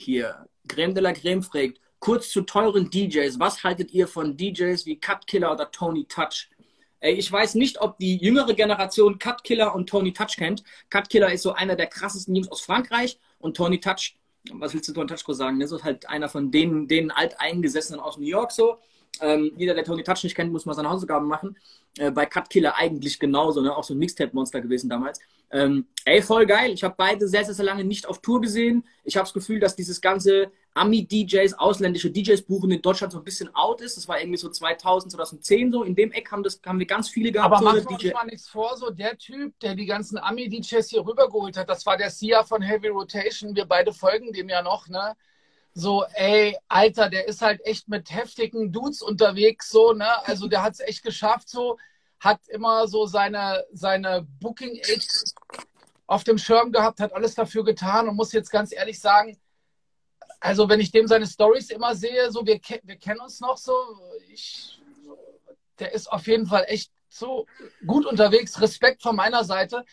[0.00, 0.46] Hier.
[0.68, 3.40] Creme de la Creme fragt, kurz zu teuren DJs.
[3.40, 6.48] Was haltet ihr von DJs wie Cut Killer oder Tony Touch?
[7.00, 10.62] Ey, ich weiß nicht, ob die jüngere Generation Cut Killer und Tony Touch kennt.
[10.88, 14.14] Cut Killer ist so einer der krassesten Jungs aus Frankreich und Tony Touch,
[14.52, 15.58] was willst du Tony Touch sagen?
[15.58, 18.78] Das ist halt einer von denen, den Alteingesessenen aus New York so.
[19.20, 21.56] Ähm, jeder, der Tony Touch nicht kennt, muss mal seine Hausaufgaben machen.
[21.98, 23.74] Äh, bei Cut Killer eigentlich genauso, ne?
[23.74, 25.20] auch so ein Mixtape-Monster gewesen damals.
[25.50, 26.72] Ähm, ey, voll geil.
[26.72, 28.84] Ich habe beide sehr, sehr, sehr lange nicht auf Tour gesehen.
[29.04, 33.24] Ich habe das Gefühl, dass dieses ganze Ami-DJs, ausländische DJs buchen in Deutschland so ein
[33.24, 33.96] bisschen out ist.
[33.96, 35.82] Das war irgendwie so 2000, 2010 so.
[35.82, 37.52] In dem Eck haben, das, haben wir ganz viele gehabt.
[37.52, 41.04] Aber machen wir uns mal nichts vor, so der Typ, der die ganzen Ami-DJs hier
[41.04, 43.56] rübergeholt hat, das war der Sia von Heavy Rotation.
[43.56, 45.16] Wir beide folgen dem ja noch, ne?
[45.80, 50.26] So, ey, Alter, der ist halt echt mit heftigen Dudes unterwegs, so, ne?
[50.26, 51.78] Also der hat es echt geschafft, so
[52.18, 54.76] hat immer so seine, seine Booking
[56.08, 59.38] auf dem Schirm gehabt, hat alles dafür getan und muss jetzt ganz ehrlich sagen,
[60.40, 63.72] also wenn ich dem seine Stories immer sehe, so wir, wir kennen uns noch so,
[64.32, 64.82] ich,
[65.78, 67.46] der ist auf jeden Fall echt so
[67.86, 69.84] gut unterwegs, Respekt von meiner Seite.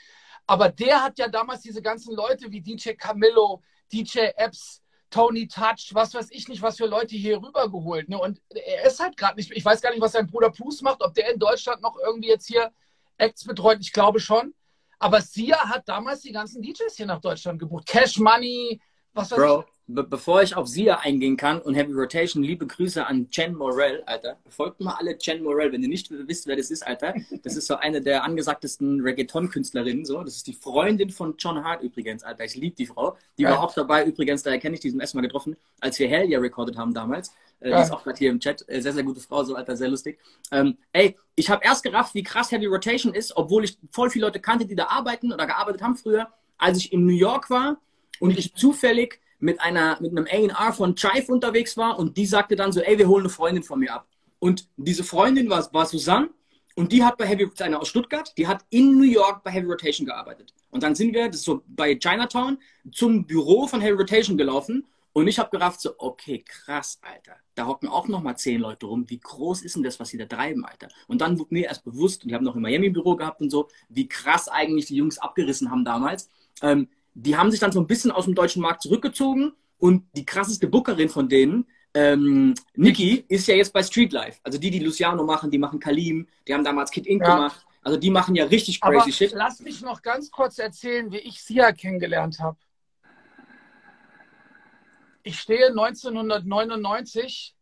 [0.48, 5.92] Aber der hat ja damals diese ganzen Leute wie DJ Camillo, DJ Epps, Tony Touch,
[5.94, 8.10] was weiß ich nicht, was für Leute hier rübergeholt.
[8.10, 8.20] Ne?
[8.20, 11.02] Und er ist halt gerade nicht, ich weiß gar nicht, was sein Bruder Plus macht,
[11.02, 12.72] ob der in Deutschland noch irgendwie jetzt hier
[13.18, 14.54] Acts betreut, ich glaube schon.
[15.00, 17.86] Aber Sia hat damals die ganzen DJs hier nach Deutschland gebucht.
[17.86, 18.80] Cash Money,
[19.14, 19.75] was weiß Bro, ich.
[19.88, 24.04] Be bevor ich auf Sia eingehen kann und Heavy Rotation, liebe Grüße an Chen Morell,
[24.06, 24.38] Alter.
[24.50, 27.14] Folgt mal alle Chen Morell, wenn ihr nicht wisst, wer das ist, Alter.
[27.44, 30.24] Das ist so eine der angesagtesten Reggaeton-Künstlerinnen, so.
[30.24, 32.46] Das ist die Freundin von John Hart übrigens, Alter.
[32.46, 33.18] Ich liebe die Frau.
[33.38, 33.52] Die ja.
[33.52, 36.28] war auch dabei übrigens, daher kenne ich die zum ersten Mal getroffen, als wir Hell
[36.28, 37.32] Yeah recorded haben damals.
[37.60, 37.78] Äh, ja.
[37.78, 38.68] Die ist auch gerade hier im Chat.
[38.68, 40.20] Äh, sehr, sehr gute Frau, so, Alter, sehr lustig.
[40.52, 44.26] Ähm, ey, ich habe erst gerafft, wie krass Heavy Rotation ist, obwohl ich voll viele
[44.26, 47.78] Leute kannte, die da arbeiten oder gearbeitet haben früher, als ich in New York war
[48.20, 52.56] und ich zufällig mit einer mit einem A&R von Chive unterwegs war und die sagte
[52.56, 54.08] dann so, ey, wir holen eine Freundin von mir ab.
[54.40, 56.30] Und diese Freundin war, war Susanne
[56.76, 59.68] und die hat bei Heavy, einer aus Stuttgart, die hat in New York bei Heavy
[59.68, 60.54] Rotation gearbeitet.
[60.72, 62.58] Und dann sind wir, das so bei Chinatown,
[62.92, 67.38] zum Büro von Heavy Rotation gelaufen und ich habe gerafft so, okay, krass, Alter.
[67.54, 69.10] Da hocken auch noch mal zehn Leute rum.
[69.10, 70.90] Wie groß ist denn das, was sie da treiben, Alter?
[71.08, 73.50] Und dann wurde mir erst bewusst, und ich habe noch im Miami Büro gehabt und
[73.50, 76.30] so, wie krass eigentlich die Jungs abgerissen haben damals.
[76.62, 80.26] Ähm, die haben sich dann so ein bisschen aus dem deutschen Markt zurückgezogen und die
[80.26, 84.40] krasseste Bookerin von denen, ähm, Niki, ist ja jetzt bei Street Life.
[84.44, 87.36] Also die, die Luciano machen, die machen Kalim, die haben damals Kid Ink ja.
[87.36, 87.66] gemacht.
[87.82, 89.32] Also die machen ja richtig crazy Aber Shit.
[89.32, 92.58] Lass mich noch ganz kurz erzählen, wie ich Sia kennengelernt habe.
[95.24, 97.56] Ich stehe 1999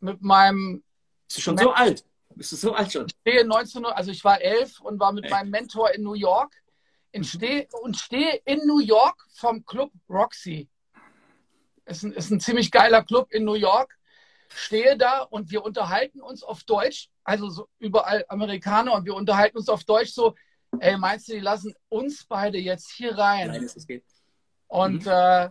[0.00, 0.82] mit meinem.
[1.26, 2.04] Bist du schon Men so alt?
[2.34, 3.06] Bist du so alt schon?
[3.06, 5.30] Ich stehe 19, also ich war elf und war mit Ey.
[5.30, 6.52] meinem Mentor in New York
[7.14, 10.68] in steh, und stehe in New York vom Club Roxy.
[11.86, 13.96] Ist ein, ist ein ziemlich geiler Club in New York.
[14.48, 19.56] Stehe da und wir unterhalten uns auf Deutsch, also so überall Amerikaner und wir unterhalten
[19.58, 20.34] uns auf Deutsch so,
[20.80, 23.48] ey, meinst du, die lassen uns beide jetzt hier rein?
[23.48, 24.04] Nein, es geht.
[24.66, 25.12] Und mhm.
[25.12, 25.50] äh,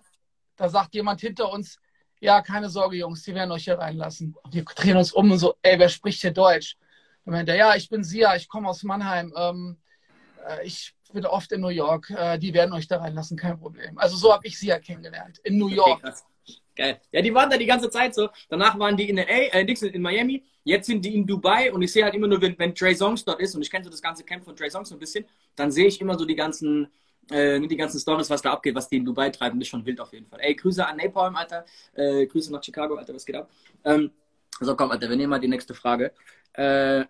[0.58, 1.80] da sagt jemand hinter uns,
[2.20, 4.36] ja, keine Sorge, Jungs, die werden euch hier reinlassen.
[4.44, 6.76] Und wir drehen uns um und so, ey, wer spricht hier Deutsch?
[7.24, 9.34] Und meint er, ja, ich bin Sia, ich komme aus Mannheim.
[9.36, 9.78] Ähm,
[10.46, 12.10] äh, ich bin oft in New York.
[12.10, 13.98] Äh, die werden euch da reinlassen, kein Problem.
[13.98, 16.02] Also so habe ich sie ja kennengelernt, in New York.
[16.04, 16.14] Okay,
[16.76, 17.00] Geil.
[17.12, 18.30] Ja, die waren da die ganze Zeit so.
[18.50, 20.44] Danach waren die in LA, äh, in Miami.
[20.64, 23.24] Jetzt sind die in Dubai und ich sehe halt immer nur, wenn, wenn Trey Songs
[23.24, 25.26] dort ist und ich kenne so das ganze Camp von Trey Songs so ein bisschen,
[25.56, 26.88] dann sehe ich immer so die ganzen,
[27.30, 29.60] äh, die ganzen Stories, was da abgeht, was die in Dubai treiben.
[29.60, 30.40] Das ist schon wild auf jeden Fall.
[30.42, 31.66] Ey, Grüße an Napalm, Alter.
[31.94, 33.50] Äh, Grüße nach Chicago, Alter, was geht ab?
[33.84, 34.12] Ähm,
[34.60, 36.12] so, komm, Alter, wir nehmen mal die nächste Frage.
[36.54, 37.06] Äh,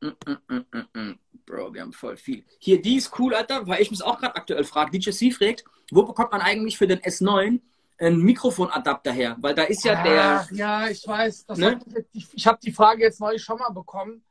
[0.00, 2.44] Bro, wir haben voll viel.
[2.58, 4.98] Hier, die ist cool, Alter, weil ich mich auch gerade aktuell frage.
[4.98, 7.60] DJ C fragt, wo bekommt man eigentlich für den S9
[7.98, 9.36] einen Mikrofonadapter her?
[9.40, 10.48] Weil da ist ja ah, der.
[10.52, 11.48] Ja, ich weiß.
[11.56, 11.80] Ne?
[12.12, 14.22] ich ich habe die Frage jetzt neulich schon mal bekommen.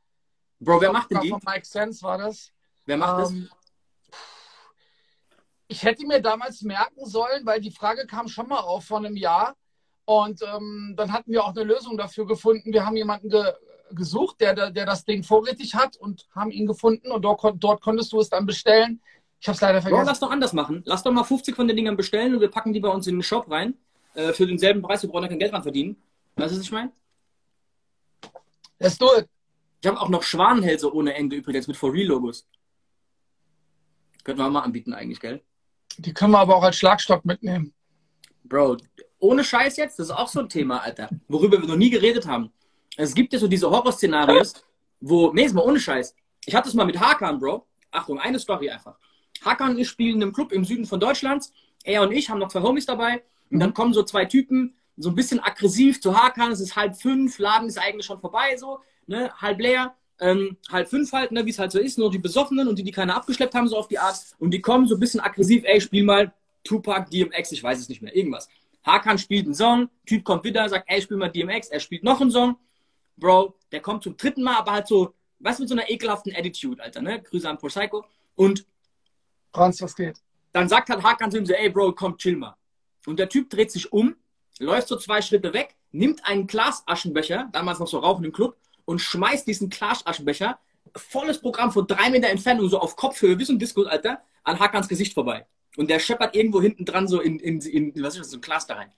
[0.60, 1.30] Bro, wer macht denn die?
[1.30, 2.50] Von Mike Sense war das.
[2.86, 3.58] Wer macht ähm, das?
[5.68, 9.16] Ich hätte mir damals merken sollen, weil die Frage kam schon mal auf vor einem
[9.16, 9.54] Jahr.
[10.06, 12.72] Und ähm, dann hatten wir auch eine Lösung dafür gefunden.
[12.72, 13.44] Wir haben jemanden ge
[13.92, 18.12] gesucht, der, der, das Ding vorrätig hat und haben ihn gefunden und dort, dort konntest
[18.12, 19.00] du es dann bestellen.
[19.40, 20.02] Ich habe es leider vergessen.
[20.02, 20.82] Bro, lass doch anders machen.
[20.84, 23.16] Lass doch mal 50 von den Dingern bestellen und wir packen die bei uns in
[23.16, 23.74] den Shop rein.
[24.14, 25.02] Äh, für denselben Preis.
[25.02, 25.96] Wir brauchen da kein Geld dran verdienen.
[26.36, 26.92] Weißt du, was ich meine?
[28.78, 29.28] Let's do it.
[29.80, 32.46] Ich habe auch noch Schwanenhälse ohne Ende übrigens mit For Real Logos.
[34.24, 35.40] Könnten wir mal anbieten eigentlich, gell?
[35.98, 37.72] Die können wir aber auch als Schlagstock mitnehmen.
[38.44, 38.78] Bro,
[39.18, 41.08] ohne Scheiß jetzt, das ist auch so ein Thema, Alter.
[41.28, 42.52] Worüber wir noch nie geredet haben.
[42.98, 44.54] Es gibt ja so diese Horrorszenarios,
[45.00, 46.16] wo, nee, ist mal ohne Scheiß.
[46.44, 47.64] Ich hatte es mal mit Hakan, Bro.
[47.92, 48.98] Achtung, eine Story einfach.
[49.44, 51.52] Hakan und ich spielen in einem Club im Süden von Deutschlands.
[51.84, 53.22] Er und ich haben noch zwei Homies dabei.
[53.50, 56.50] Und dann kommen so zwei Typen, so ein bisschen aggressiv zu Hakan.
[56.50, 59.94] Es ist halb fünf, Laden ist eigentlich schon vorbei, so, ne, halb leer.
[60.20, 62.82] Ähm, halb fünf halt, ne, wie es halt so ist, nur die Besoffenen und die,
[62.82, 64.18] die keiner abgeschleppt haben, so auf die Art.
[64.40, 66.32] Und die kommen so ein bisschen aggressiv, ey, spiel mal
[66.64, 68.48] Tupac, DMX, ich weiß es nicht mehr, irgendwas.
[68.82, 72.20] Hakan spielt einen Song, Typ kommt wieder, sagt, ey, spiel mal DMX, er spielt noch
[72.20, 72.56] einen Song.
[73.18, 76.82] Bro, der kommt zum dritten Mal, aber halt so, was mit so einer ekelhaften Attitude,
[76.82, 77.22] Alter, ne?
[77.22, 78.04] Grüße an Psycho.
[78.34, 78.66] Und
[79.52, 80.18] Franz, was geht?
[80.52, 82.56] Dann sagt halt Hakan zu ihm so, ey Bro, komm, chill mal.
[83.06, 84.16] Und der Typ dreht sich um,
[84.58, 89.00] läuft so zwei Schritte weg, nimmt einen Glasaschenbecher, damals noch so rauchen im Club, und
[89.00, 90.58] schmeißt diesen Glasaschenbecher,
[90.96, 94.58] volles Programm von drei Meter Entfernung, so auf Kopfhöhe, wie so ein Disco, Alter, an
[94.58, 95.46] Hakans Gesicht vorbei.
[95.76, 98.40] Und der scheppert irgendwo hinten dran so in, in, in was ist das, so ein
[98.40, 98.92] Glas da rein.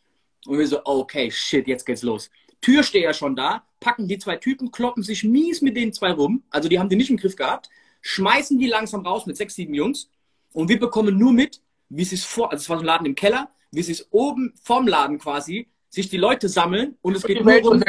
[0.46, 2.30] Und wir so, okay, shit, jetzt geht's los.
[2.61, 6.68] Türsteher schon da, packen die zwei Typen, kloppen sich mies mit den zwei rum, also
[6.68, 7.68] die haben die nicht im Griff gehabt,
[8.03, 10.11] schmeißen die langsam raus mit sechs, sieben Jungs
[10.53, 13.07] und wir bekommen nur mit, wie sie es vor, also es war so ein Laden
[13.07, 17.23] im Keller, wie sie es oben vorm Laden quasi, sich die Leute sammeln und es
[17.23, 17.83] geht nur um,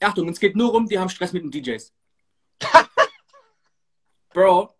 [0.00, 1.92] Achtung, es geht nur um, die haben Stress mit den DJs.
[4.32, 4.74] Bro,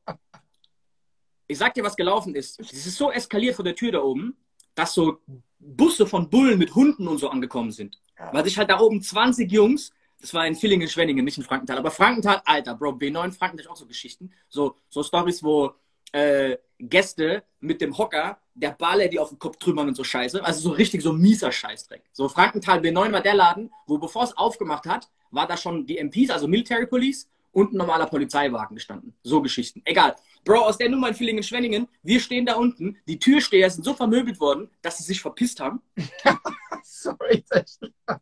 [1.47, 2.59] ich sag dir, was gelaufen ist.
[2.61, 4.37] Es ist so eskaliert vor der Tür da oben,
[4.75, 5.19] dass so
[5.59, 8.01] Busse von Bullen mit Hunden und so angekommen sind.
[8.31, 11.79] Weil sich halt da oben 20 Jungs, das war in Villingen, Schwenningen, nicht in Frankenthal,
[11.79, 14.33] aber Frankenthal, Alter, Bro, B9 Frankenthal auch so Geschichten.
[14.49, 15.75] So, so Stories, wo
[16.13, 20.45] äh, Gäste mit dem Hocker, der Baller, die auf den Kopf trümmern und so Scheiße.
[20.45, 22.03] Also so richtig so mieser Scheißdreck.
[22.13, 25.99] So Frankenthal B9 war der Laden, wo bevor es aufgemacht hat, war da schon die
[25.99, 29.15] MPs, also Military Police und ein normaler Polizeiwagen gestanden.
[29.23, 29.83] So Geschichten.
[29.85, 30.17] Egal.
[30.44, 34.40] Bro, aus der Nummer in Villingen-Schwenningen, wir stehen da unten, die Türsteher sind so vermöbelt
[34.40, 35.81] worden, dass sie sich verpisst haben.
[36.83, 37.44] Sorry.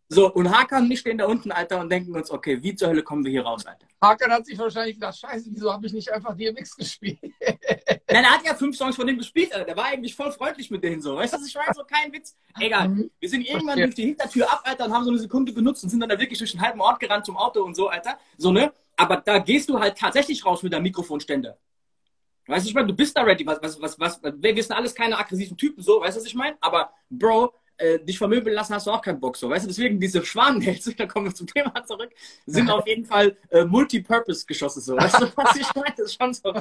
[0.09, 2.89] So, und Hakan und ich stehen da unten, Alter, und denken uns, okay, wie zur
[2.89, 3.87] Hölle kommen wir hier raus, Alter?
[4.03, 7.19] Hakan hat sich wahrscheinlich gedacht, scheiße, wieso habe ich nicht einfach DMX gespielt?
[8.11, 9.67] Nein, er hat ja fünf Songs von dem gespielt, Alter.
[9.67, 11.17] Der war eigentlich voll freundlich mit denen so.
[11.17, 11.73] Weißt du, ich meine?
[11.75, 12.37] So kein Witz.
[12.59, 12.89] Egal.
[12.89, 13.11] Mhm.
[13.19, 15.91] Wir sind irgendwann durch die Hintertür ab, Alter, und haben so eine Sekunde benutzt und
[15.91, 18.19] sind dann da wirklich durch den halben Ort gerannt zum Auto und so, Alter.
[18.37, 18.73] So, ne?
[18.97, 21.57] Aber da gehst du halt tatsächlich raus mit der Mikrofonständer.
[22.51, 23.47] Weißt du, ich meine, du bist da ready.
[23.47, 26.35] Was, was, was, was, wir sind alles keine aggressiven Typen, so, weißt du, was ich
[26.35, 26.57] meine?
[26.61, 29.69] Aber, Bro, äh, dich vermöbeln lassen hast du auch keinen Bock, so, weißt du?
[29.69, 32.11] Deswegen diese Schwanenhälse, da kommen wir zum Thema zurück,
[32.47, 35.95] sind auf jeden Fall äh, Multipurpose-Geschosse, so, weißt du, was ich meine?
[35.97, 36.53] Das ist schon so.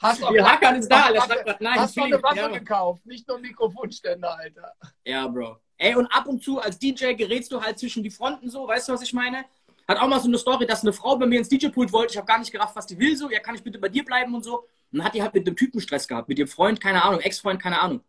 [0.00, 3.04] Hast du ja, Hakan ist da, hast, hast, nein, hast du eine Waffe ja, gekauft,
[3.04, 4.72] nicht nur Mikrofonständer, Alter.
[5.04, 5.58] Ja, Bro.
[5.76, 8.88] Ey, und ab und zu als DJ gerätst du halt zwischen die Fronten so, weißt
[8.88, 9.44] du, was ich meine?
[9.86, 12.12] Hat auch mal so eine Story, dass eine Frau bei mir ins DJ-Pult wollte.
[12.12, 13.16] Ich habe gar nicht gerafft, was die will.
[13.16, 14.66] So, ja, kann ich bitte bei dir bleiben und so.
[14.90, 16.28] Und dann hat die halt mit dem Typen Stress gehabt.
[16.28, 18.00] Mit ihrem Freund, keine Ahnung, Ex-Freund, keine Ahnung.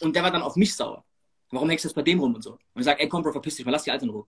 [0.00, 1.04] Und der war dann auf mich sauer.
[1.50, 2.52] Warum hängst du jetzt bei dem rum und so?
[2.52, 4.26] Und ich sage, ey, komm, Bro, verpiss dich mal, lass die Alte in Ruhe.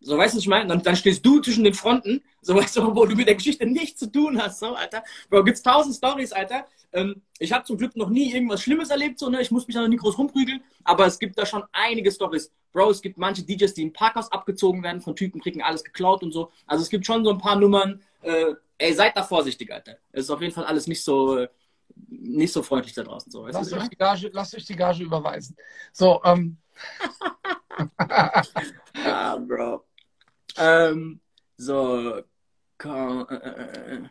[0.00, 0.68] So, weißt du, was ich meine?
[0.68, 3.64] Dann, dann stehst du zwischen den Fronten, so, weißt du, wo du mit der Geschichte
[3.64, 5.02] nichts zu tun hast, so, Alter.
[5.30, 6.66] Bro, gibt's tausend Stories, Alter.
[6.92, 9.40] Ähm, ich habe zum Glück noch nie irgendwas Schlimmes erlebt, so, ne?
[9.40, 12.52] Ich muss mich da noch nie groß rumprügeln, aber es gibt da schon einige Stories.
[12.72, 16.22] Bro, es gibt manche DJs, die im Parkhaus abgezogen werden von Typen, kriegen alles geklaut
[16.22, 16.50] und so.
[16.66, 18.02] Also es gibt schon so ein paar Nummern.
[18.22, 19.98] Äh, ey, seid da vorsichtig, Alter.
[20.12, 21.48] Es ist auf jeden Fall alles nicht so, äh,
[22.08, 23.30] nicht so freundlich da draußen.
[23.30, 25.56] So, lasst, euch die Gage, lasst euch die Gage überweisen.
[25.92, 26.58] So, ähm.
[27.98, 29.84] ah, Bro.
[30.56, 31.20] Ähm,
[31.56, 34.02] so, äh, äh,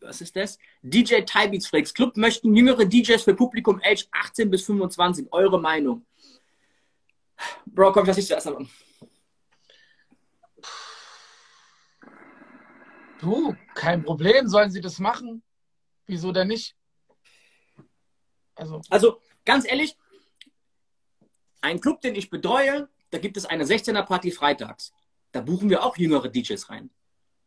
[0.00, 0.58] was ist das?
[0.82, 5.26] DJ Tybeats Flex Club möchten jüngere DJs für Publikum Age 18 bis 25.
[5.32, 6.06] Eure Meinung?
[7.66, 8.68] Bro, komm, lass ich zuerst an.
[13.20, 15.42] Du, kein Problem, sollen sie das machen?
[16.06, 16.76] Wieso denn nicht?
[18.54, 19.96] Also, also ganz ehrlich,
[21.60, 24.92] ein Club, den ich betreue, da gibt es eine 16er-Party freitags
[25.32, 26.90] da buchen wir auch jüngere DJs rein.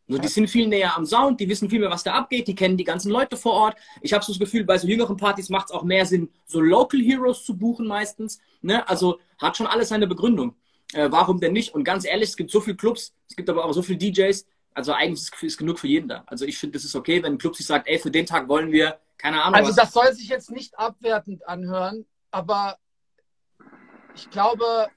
[0.08, 2.56] Nur die sind viel näher am Sound, die wissen viel mehr, was da abgeht, die
[2.56, 3.78] kennen die ganzen Leute vor Ort.
[4.02, 6.60] Ich habe so das Gefühl, bei so jüngeren Partys macht es auch mehr Sinn, so
[6.60, 8.40] Local Heroes zu buchen meistens.
[8.62, 8.88] Ne?
[8.90, 10.56] Also hat schon alles seine Begründung.
[10.94, 11.74] Äh, warum denn nicht?
[11.74, 14.46] Und ganz ehrlich, es gibt so viele Clubs, es gibt aber auch so viele DJs,
[14.74, 16.24] also eigentlich ist, genug für jeden da.
[16.28, 18.48] Also ich finde, das ist okay, wenn ein Club sich sagt, ey, für den Tag
[18.48, 19.56] wollen wir, keine Ahnung.
[19.56, 19.76] Also was.
[19.76, 22.78] das soll sich jetzt nicht abwertend anhören, aber
[24.16, 24.90] ich glaube,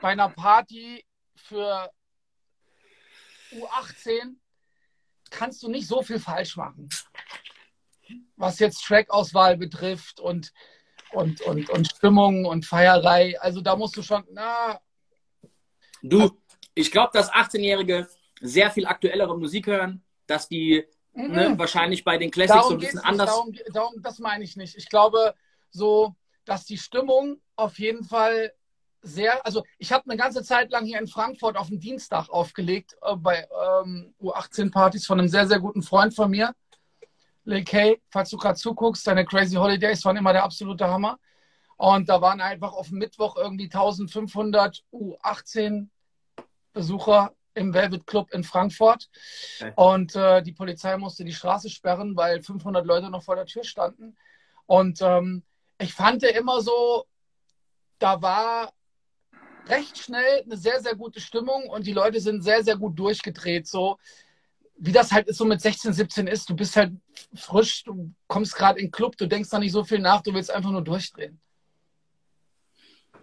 [0.00, 1.90] bei einer Party für
[3.52, 4.36] U18
[5.30, 6.88] kannst du nicht so viel falsch machen.
[8.36, 10.52] Was jetzt Trackauswahl betrifft und,
[11.12, 13.40] und, und, und Stimmung und Feierei.
[13.40, 14.80] Also da musst du schon, na.
[16.02, 16.40] Du,
[16.74, 18.08] ich glaube, dass 18-Jährige
[18.40, 21.32] sehr viel aktuellere Musik hören, dass die mhm.
[21.32, 23.30] ne, wahrscheinlich bei den Classics darum so ein bisschen anders.
[23.30, 24.76] Darum, darum, das meine ich nicht.
[24.76, 25.34] Ich glaube,
[25.70, 28.52] so, dass die Stimmung auf jeden Fall
[29.02, 32.96] sehr, also ich habe eine ganze Zeit lang hier in Frankfurt auf dem Dienstag aufgelegt
[33.02, 33.46] äh, bei
[33.82, 36.54] ähm, U18-Partys von einem sehr, sehr guten Freund von mir.
[37.44, 41.18] Lil Kay, falls du gerade zuguckst, deine Crazy Holidays waren immer der absolute Hammer.
[41.76, 45.88] Und da waren einfach auf Mittwoch irgendwie 1500 U18
[46.72, 49.08] Besucher im Velvet Club in Frankfurt.
[49.60, 49.72] Okay.
[49.76, 53.64] Und äh, die Polizei musste die Straße sperren, weil 500 Leute noch vor der Tür
[53.64, 54.16] standen.
[54.66, 55.42] Und ähm,
[55.78, 57.04] ich fand immer so,
[57.98, 58.72] da war
[59.68, 63.66] recht schnell eine sehr, sehr gute Stimmung und die Leute sind sehr, sehr gut durchgedreht.
[63.66, 63.98] So
[64.78, 66.48] wie das halt so mit 16, 17 ist.
[66.50, 66.92] Du bist halt
[67.34, 70.34] frisch, du kommst gerade in den Club, du denkst da nicht so viel nach, du
[70.34, 71.40] willst einfach nur durchdrehen.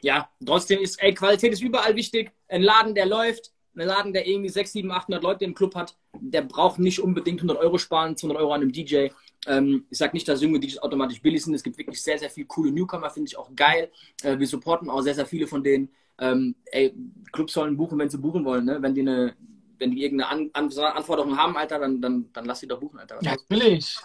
[0.02, 2.34] Ja, trotzdem ist, ey, Qualität ist überall wichtig.
[2.50, 5.96] Ein Laden, der läuft, ein Laden, der irgendwie 6, 7, 800 Leute im Club hat,
[6.20, 9.08] der braucht nicht unbedingt 100 Euro sparen, 200 Euro an einem DJ.
[9.48, 11.54] Ähm, ich sage nicht, dass junge DJs automatisch billig sind.
[11.54, 13.92] Es gibt wirklich sehr, sehr viele coole Newcomer, finde ich auch geil.
[14.22, 16.94] Äh, wir supporten auch sehr, sehr viele von denen ähm, ey,
[17.32, 18.82] Clubs sollen buchen, wenn sie buchen wollen, ne?
[18.82, 19.36] Wenn die eine,
[19.80, 23.00] wenn die irgendeine An An Anforderung haben, Alter, dann, dann, dann lass sie doch buchen,
[23.00, 23.20] Alter.
[23.22, 23.98] Ja, billig.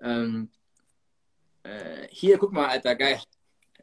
[0.00, 0.48] Ähm,
[1.62, 3.20] äh, hier, guck mal, Alter, geil.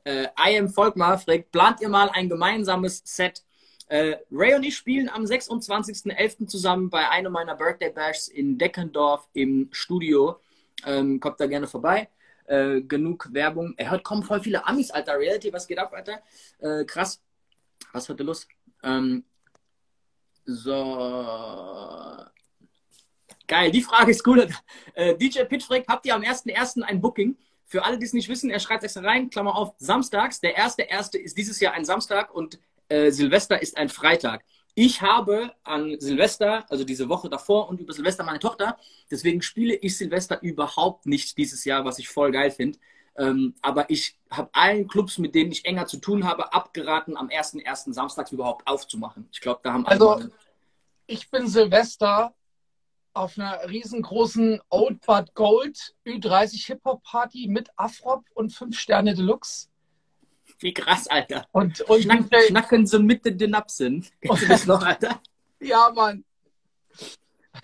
[0.03, 3.43] Äh, I am Volkmar fragt, plant ihr mal ein gemeinsames Set?
[3.87, 6.47] Äh, Ray und ich spielen am 26.11.
[6.47, 10.39] zusammen bei einem meiner Birthday Bashs in Deckendorf im Studio.
[10.85, 12.09] Ähm, kommt da gerne vorbei
[12.47, 13.73] äh, genug Werbung.
[13.77, 15.19] Er hört kommen voll viele Amis, Alter.
[15.19, 16.21] Reality, was geht ab, Alter?
[16.59, 17.21] Äh, krass.
[17.91, 18.47] Was heute los?
[18.83, 19.23] Ähm,
[20.45, 20.73] so.
[23.47, 24.47] Geil, die Frage ist cool.
[24.93, 26.81] Äh, DJ Pitchfreak, habt ihr am 1.1.
[26.81, 27.37] ein Booking?
[27.65, 30.39] Für alle, die es nicht wissen, er schreibt extra rein, Klammer auf, samstags.
[30.39, 34.43] Der erste erste ist dieses Jahr ein Samstag und äh, Silvester ist ein Freitag.
[34.75, 38.77] Ich habe an Silvester, also diese Woche davor und über Silvester meine Tochter.
[39.09, 42.77] Deswegen spiele ich Silvester überhaupt nicht dieses Jahr, was ich voll geil finde.
[43.17, 47.29] Ähm, aber ich habe allen Clubs, mit denen ich enger zu tun habe, abgeraten, am
[47.29, 47.91] 1.1.
[47.93, 49.27] samstags überhaupt aufzumachen.
[49.31, 50.31] Ich glaube, da haben Also, alle...
[51.07, 52.35] ich bin Silvester
[53.13, 59.69] auf einer riesengroßen Old But Gold Ü30 Hip-Hop-Party mit Afrop und 5 Sterne Deluxe.
[60.59, 61.45] Wie krass, Alter.
[61.51, 64.05] Und, und Schnack, schnacken sie mit den Dynapsen.
[64.21, 65.21] Kennst du das noch, Alter?
[65.59, 66.23] ja, Mann.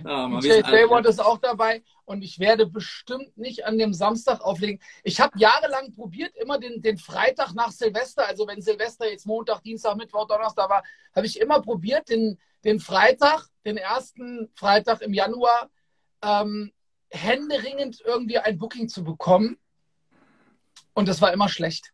[0.03, 4.41] Oh, Mann DJ Fayward ist auch dabei und ich werde bestimmt nicht an dem Samstag
[4.41, 4.81] auflegen.
[5.03, 9.61] Ich habe jahrelang probiert, immer den, den Freitag nach Silvester, also wenn Silvester jetzt Montag,
[9.61, 10.83] Dienstag, Mittwoch, Donnerstag war,
[11.15, 15.69] habe ich immer probiert, den, den Freitag, den ersten Freitag im Januar,
[16.23, 16.71] ähm,
[17.09, 19.57] händeringend irgendwie ein Booking zu bekommen.
[20.93, 21.93] Und das war immer schlecht.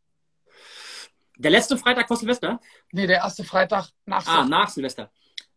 [1.39, 2.59] Der letzte Freitag vor Silvester?
[2.91, 4.43] Nee, der erste Freitag nach Silvester.
[4.43, 5.11] Ah, nach Silvester.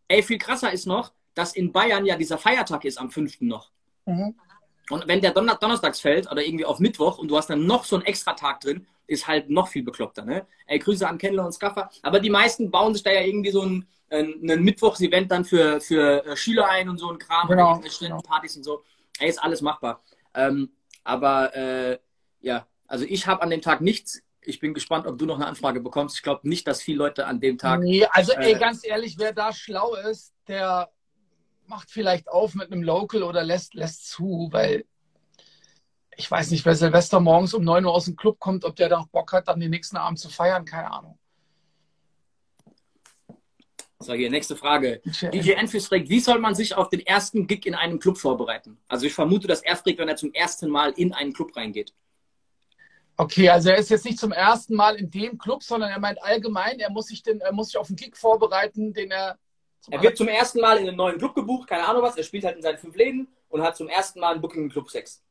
[0.07, 3.41] Ey, viel krasser ist noch, dass in Bayern ja dieser Feiertag ist am 5.
[3.41, 3.69] noch.
[4.05, 4.35] Mhm.
[4.89, 7.83] Und wenn der Donner Donnerstags fällt oder irgendwie auf Mittwoch und du hast dann noch
[7.83, 10.23] so einen extra Tag drin, ist halt noch viel bekloppter.
[10.23, 10.47] Ne?
[10.67, 11.89] Ey, Grüße an Kendler und Skaffer.
[12.01, 15.81] Aber die meisten bauen sich da ja irgendwie so ein, ein, ein Mittwochsevent dann für,
[15.81, 18.59] für äh, Schüler ein und so ein Kram genau, und Studentenpartys genau.
[18.59, 18.83] und so.
[19.19, 20.01] Ey, ist alles machbar.
[20.33, 20.71] Ähm,
[21.03, 21.99] aber äh,
[22.39, 24.21] ja, also ich habe an dem Tag nichts.
[24.45, 26.17] Ich bin gespannt, ob du noch eine Anfrage bekommst.
[26.17, 27.81] Ich glaube nicht, dass viele Leute an dem Tag.
[27.81, 30.89] Nee, also ey, äh, ganz ehrlich, wer da schlau ist, der
[31.67, 34.85] macht vielleicht auf mit einem Local oder lässt, lässt zu, weil
[36.15, 38.89] ich weiß nicht, wer Silvester morgens um 9 Uhr aus dem Club kommt, ob der
[38.89, 41.17] da noch Bock hat, dann den nächsten Abend zu feiern, keine Ahnung.
[43.99, 45.01] So, hier, nächste Frage.
[45.05, 48.77] DJ Enfis fragt, wie soll man sich auf den ersten Gig in einem Club vorbereiten?
[48.87, 51.93] Also ich vermute, dass er fragt, wenn er zum ersten Mal in einen Club reingeht.
[53.15, 56.21] Okay, also er ist jetzt nicht zum ersten Mal in dem Club, sondern er meint
[56.23, 59.37] allgemein, er muss sich, den, er muss sich auf einen Gig vorbereiten, den er
[59.89, 62.15] er wird zum ersten Mal in einen neuen Club gebucht, keine Ahnung was.
[62.15, 64.69] Er spielt halt in seinen fünf Läden und hat zum ersten Mal ein Booking im
[64.69, 65.21] Club 6.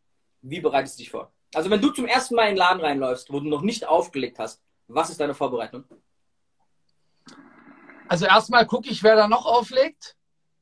[0.42, 1.33] Wie bereitest du dich vor?
[1.55, 4.38] Also, wenn du zum ersten Mal in den Laden reinläufst, wo du noch nicht aufgelegt
[4.38, 5.85] hast, was ist deine Vorbereitung?
[8.09, 10.16] Also, erstmal gucke ich, wer da noch auflegt.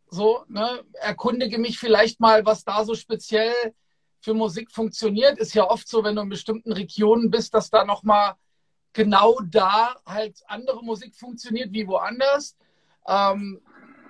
[0.09, 0.85] So, ne?
[0.95, 3.55] Erkundige mich vielleicht mal, was da so speziell
[4.21, 5.39] für Musik funktioniert.
[5.39, 8.35] Ist ja oft so, wenn du in bestimmten Regionen bist, dass da nochmal
[8.93, 12.57] genau da halt andere Musik funktioniert wie woanders.
[13.07, 13.61] Ähm,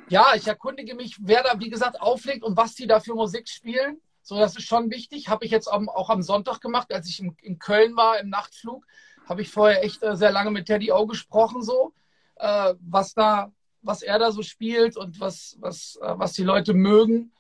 [0.09, 3.49] ja, ich erkundige mich, wer da, wie gesagt, auflegt und was die da für Musik
[3.49, 4.01] spielen.
[4.23, 5.29] So, das ist schon wichtig.
[5.29, 8.85] Habe ich jetzt auch am Sonntag gemacht, als ich in, Köln war im Nachtflug.
[9.29, 11.93] Habe ich vorher echt äh, sehr lange mit Teddy O gesprochen, so,
[12.37, 16.75] äh, was da, was er da so spielt und was, was, äh, was die Leute
[16.75, 17.33] mögen.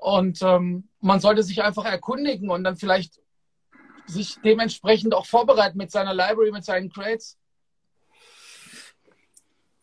[0.00, 3.20] Und ähm, man sollte sich einfach erkundigen und dann vielleicht
[4.06, 7.38] sich dementsprechend auch vorbereiten mit seiner Library, mit seinen Crates.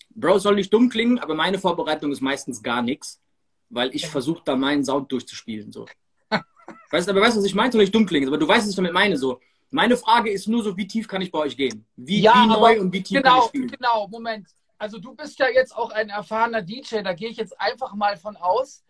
[0.10, 3.22] Bro, soll nicht dumm klingen, aber meine Vorbereitung ist meistens gar nichts,
[3.70, 5.72] weil ich versuche da meinen Sound durchzuspielen.
[5.72, 5.86] So.
[6.92, 7.72] weißt, aber weißt du, was ich meine?
[7.72, 9.18] Soll nicht dumm klingen, aber du weißt, was ich damit meine.
[9.18, 9.40] So.
[9.70, 11.86] Meine Frage ist nur so, wie tief kann ich bei euch gehen?
[11.96, 13.68] Wie, ja, wie neu und wie tief genau, kann ich spielen?
[13.68, 14.48] Genau, Moment.
[14.80, 18.18] Also du bist ja jetzt auch ein erfahrener DJ, da gehe ich jetzt einfach mal
[18.18, 18.84] von aus.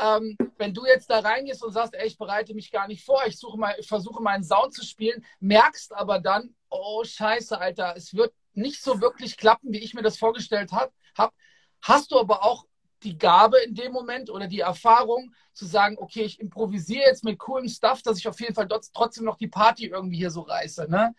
[0.00, 3.22] Ähm, wenn du jetzt da reingehst und sagst, ey, ich bereite mich gar nicht vor,
[3.26, 7.94] ich, suche mal, ich versuche meinen Sound zu spielen, merkst aber dann, oh scheiße, Alter,
[7.96, 10.92] es wird nicht so wirklich klappen, wie ich mir das vorgestellt habe.
[11.16, 11.34] Hab.
[11.82, 12.66] Hast du aber auch
[13.02, 17.38] die Gabe in dem Moment oder die Erfahrung zu sagen, okay, ich improvisiere jetzt mit
[17.38, 20.86] coolem Stuff, dass ich auf jeden Fall trotzdem noch die Party irgendwie hier so reiße.
[20.90, 21.14] Ne?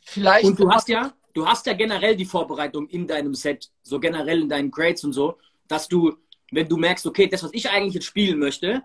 [0.00, 0.44] Vielleicht.
[0.44, 4.42] Und du hast ja, du hast ja generell die Vorbereitung in deinem Set, so generell
[4.42, 6.16] in deinen Grades und so, dass du,
[6.50, 8.82] wenn du merkst, okay, das, was ich eigentlich jetzt spielen möchte,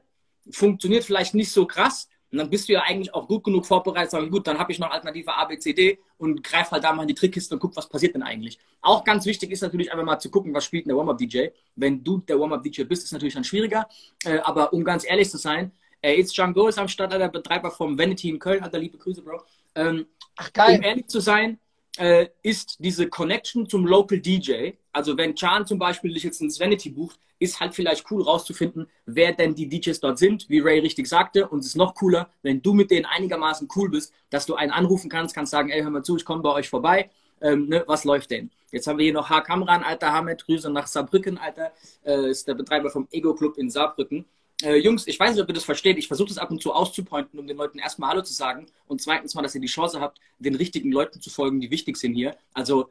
[0.50, 4.12] funktioniert vielleicht nicht so krass, und dann bist du ja eigentlich auch gut genug vorbereitet,
[4.12, 6.94] sagen, gut, dann habe ich noch Alternative A, B, C, D und greif halt da
[6.94, 8.58] mal in die Trickkiste und guck, was passiert denn eigentlich.
[8.82, 11.50] Auch ganz wichtig ist natürlich einfach mal zu gucken, was spielt denn der Warm-Up-DJ.
[11.76, 13.88] Wenn du der Warm-Up-DJ bist, ist natürlich dann schwieriger.
[14.24, 17.70] Äh, aber um ganz ehrlich zu sein, äh, It's Django ist am Start, der Betreiber
[17.70, 19.42] vom Vanity in Köln, Alter, liebe Grüße, Bro.
[19.76, 20.06] Ähm,
[20.38, 20.78] Ach, geil.
[20.78, 21.60] Um ehrlich zu sein,
[21.98, 26.58] äh, ist diese Connection zum Local DJ, also wenn Chan zum Beispiel dich jetzt ins
[26.60, 30.80] Vanity bucht, ist halt vielleicht cool rauszufinden, wer denn die DJs dort sind, wie Ray
[30.80, 31.48] richtig sagte.
[31.48, 34.72] Und es ist noch cooler, wenn du mit denen einigermaßen cool bist, dass du einen
[34.72, 37.10] anrufen kannst, kannst sagen, ey, hör mal zu, ich komme bei euch vorbei.
[37.42, 38.52] Ähm, ne, was läuft denn?
[38.72, 39.42] Jetzt haben wir hier noch H.
[39.42, 41.72] Kamran, alter Hamed, Grüße nach Saarbrücken, alter,
[42.06, 44.26] äh, ist der Betreiber vom Ego Club in Saarbrücken.
[44.62, 45.98] Äh, Jungs, ich weiß nicht, ob ihr das versteht.
[45.98, 49.02] Ich versuche das ab und zu auszupointen, um den Leuten erstmal Hallo zu sagen und
[49.02, 52.14] zweitens mal, dass ihr die Chance habt, den richtigen Leuten zu folgen, die wichtig sind
[52.14, 52.36] hier.
[52.54, 52.90] Also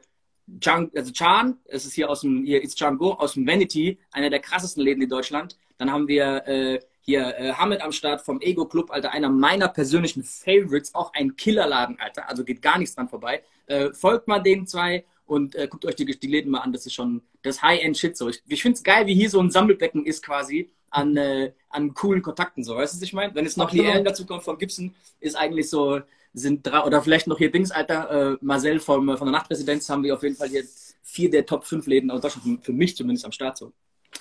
[0.59, 4.29] Chan, also Chan, es ist hier aus dem, hier ist Django aus dem Vanity, einer
[4.29, 5.57] der krassesten Läden in Deutschland.
[5.77, 9.67] Dann haben wir äh, Hier, äh, Hamid am Start vom Ego Club, Alter, einer meiner
[9.67, 12.29] persönlichen Favorites, auch ein Killerladen, Alter.
[12.29, 13.41] Also geht gar nichts dran vorbei.
[13.65, 16.73] Äh, folgt mal den zwei und äh, guckt euch die, die Läden mal an.
[16.73, 18.29] Das ist schon das High-End-Shit so.
[18.29, 21.93] Ich, ich finde es geil, wie hier so ein Sammelbecken ist quasi an, äh, an
[21.95, 22.75] coolen Kontakten so.
[22.75, 23.33] Weißt du, was ich meine?
[23.33, 26.01] Wenn jetzt noch die Ellen dazu kommt von Gibson, ist eigentlich so,
[26.33, 30.03] sind drei, oder vielleicht noch hier Dings, Alter, äh, Marcel vom, von der Nachtresidenz haben
[30.03, 30.63] wir auf jeden Fall hier
[31.03, 33.73] vier der Top 5 Läden aus Deutschland, für mich zumindest am Start so.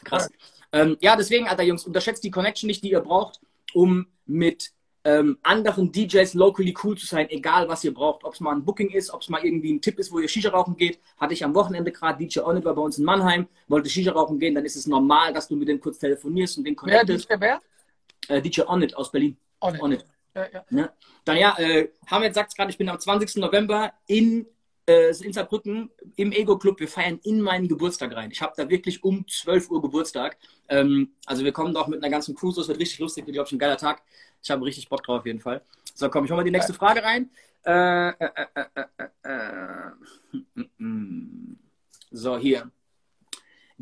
[0.05, 0.29] Krass.
[0.73, 3.41] Ja, ähm, ja deswegen, Alter, Jungs, unterschätzt die Connection nicht, die ihr braucht,
[3.75, 4.73] um mit
[5.05, 8.25] ähm, anderen DJs locally cool zu sein, egal was ihr braucht.
[8.25, 10.29] Ob es mal ein Booking ist, ob es mal irgendwie ein Tipp ist, wo ihr
[10.29, 10.99] Shisha rauchen geht.
[11.17, 14.39] Hatte ich am Wochenende gerade, DJ Onit war bei uns in Mannheim, wollte Shisha rauchen
[14.39, 17.29] gehen, dann ist es normal, dass du mit dem kurz telefonierst und den connectest.
[17.29, 17.61] Wer, DJ
[18.29, 18.37] wer?
[18.37, 19.37] Äh, DJ Onit aus Berlin.
[19.61, 19.83] Onit.
[19.83, 20.05] Onit.
[20.35, 20.64] Ja, ja.
[20.70, 20.93] Ne?
[21.24, 23.37] Dann ja, äh, Hamid sagt gerade, ich bin am 20.
[23.37, 24.47] November in
[24.91, 26.81] äh, in Saarbrücken im Ego Club.
[26.81, 28.31] Wir feiern in meinen Geburtstag rein.
[28.31, 30.37] Ich habe da wirklich um 12 Uhr Geburtstag.
[30.68, 32.51] Ähm, also wir kommen doch mit einer ganzen Crew.
[32.51, 33.26] Es wird richtig lustig.
[33.26, 34.03] Wird, glaube ich, ein geiler Tag.
[34.43, 35.62] Ich habe richtig Bock drauf auf jeden Fall.
[35.95, 37.31] So, komm, ich hole mal die nächste Frage rein.
[37.64, 38.31] Äh, äh,
[39.22, 39.91] äh,
[42.11, 42.70] so, hier.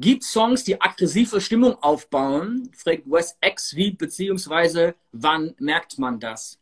[0.00, 2.70] Gibt Songs, die aggressive Stimmung aufbauen?
[2.72, 6.60] Fragt Wes X wie, beziehungsweise wann merkt man das?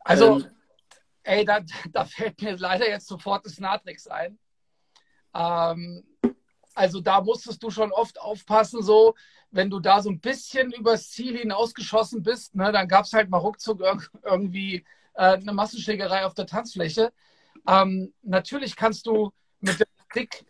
[0.00, 0.46] Also, ähm,
[1.22, 1.60] ey, da,
[1.92, 4.38] da, fällt mir leider jetzt sofort das Natrix ein.
[5.34, 6.04] Ähm,
[6.74, 9.14] also da musstest du schon oft aufpassen, so
[9.50, 13.30] wenn du da so ein bisschen übers Ziel hinausgeschossen bist, ne, dann gab es halt
[13.30, 13.80] mal ruckzuck
[14.22, 17.14] irgendwie äh, eine Massenschlägerei auf der Tanzfläche.
[17.66, 20.44] Ähm, natürlich kannst du mit dem Trick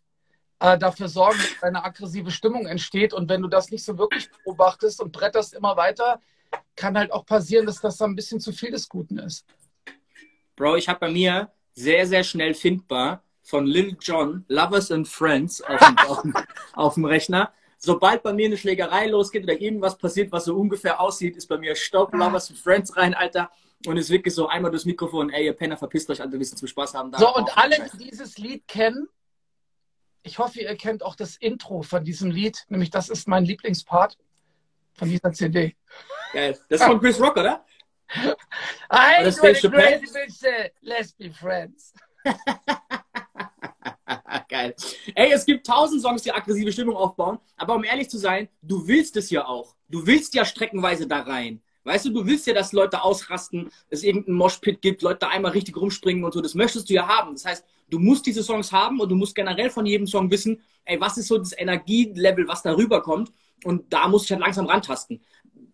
[0.61, 3.13] äh, dafür sorgen, dass eine aggressive Stimmung entsteht.
[3.13, 6.21] Und wenn du das nicht so wirklich beobachtest und bretterst immer weiter,
[6.77, 9.45] kann halt auch passieren, dass das dann ein bisschen zu viel des Guten ist.
[10.57, 15.63] Bro, ich habe bei mir sehr, sehr schnell findbar von Lil Jon, Lovers and Friends,
[15.63, 16.35] auf dem, auf, dem,
[16.75, 17.53] auf dem Rechner.
[17.79, 21.59] Sobald bei mir eine Schlägerei losgeht oder irgendwas passiert, was so ungefähr aussieht, ist bei
[21.59, 23.51] mir Stopp, Lovers and Friends rein, Alter.
[23.87, 26.47] Und es ist wirklich so einmal durchs Mikrofon, ey, ihr Penner, verpisst euch, Alter, wir
[26.47, 27.13] zum Spaß haben.
[27.13, 29.09] Da so, und alle, die dieses Lied kennen,
[30.29, 34.19] ich hoffe, ihr kennt auch das Intro von diesem Lied, nämlich das ist mein Lieblingspart
[34.93, 35.75] von dieser CD.
[36.35, 36.59] Geil.
[36.69, 37.65] Das ist von Chris Rock, oder?
[38.15, 38.27] I
[38.91, 41.95] ain't crazy bitch let's be friends.
[44.49, 44.75] Geil.
[45.15, 48.87] Ey, es gibt tausend Songs, die aggressive Stimmung aufbauen, aber um ehrlich zu sein, du
[48.87, 49.75] willst es ja auch.
[49.89, 51.63] Du willst ja streckenweise da rein.
[51.85, 55.53] Weißt du, du willst ja, dass Leute ausrasten, es irgendeinen Moshpit gibt, Leute da einmal
[55.53, 56.43] richtig rumspringen und so.
[56.43, 57.33] Das möchtest du ja haben.
[57.33, 60.61] Das heißt, du musst diese Songs haben und du musst generell von jedem Song wissen,
[60.85, 63.33] ey, was ist so das Energielevel, was da rüberkommt.
[63.65, 65.21] Und da muss ich halt langsam rantasten.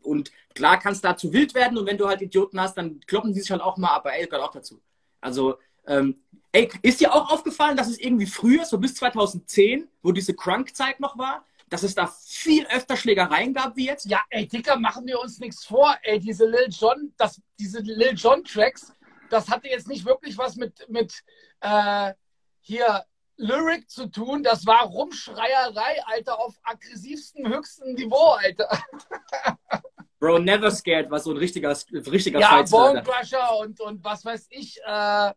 [0.03, 3.01] Und klar kann es da zu wild werden und wenn du halt Idioten hast, dann
[3.01, 4.81] kloppen die sich halt auch mal, aber ey, gehört auch dazu.
[5.21, 5.57] Also,
[5.87, 6.21] ähm,
[6.53, 11.01] ey, ist dir auch aufgefallen, dass es irgendwie früher, so bis 2010, wo diese Crunk-Zeit
[11.01, 14.07] noch war, dass es da viel öfter Schlägereien gab wie jetzt?
[14.07, 15.97] Ja, ey, Dicker, machen wir uns nichts vor.
[16.03, 18.93] Ey, diese Lil Jon, das, diese Lil Jon Tracks,
[19.31, 21.23] das hatte jetzt nicht wirklich was mit, mit
[21.61, 22.13] äh,
[22.61, 23.05] hier
[23.37, 24.43] Lyric zu tun.
[24.43, 28.69] Das war Rumschreierei, Alter, auf aggressivstem, höchstem Niveau, Alter.
[30.21, 34.47] Bro, Never Scared war so ein richtiger, richtiger Ja, Bone Crusher und, und was weiß
[34.51, 35.33] ich, äh,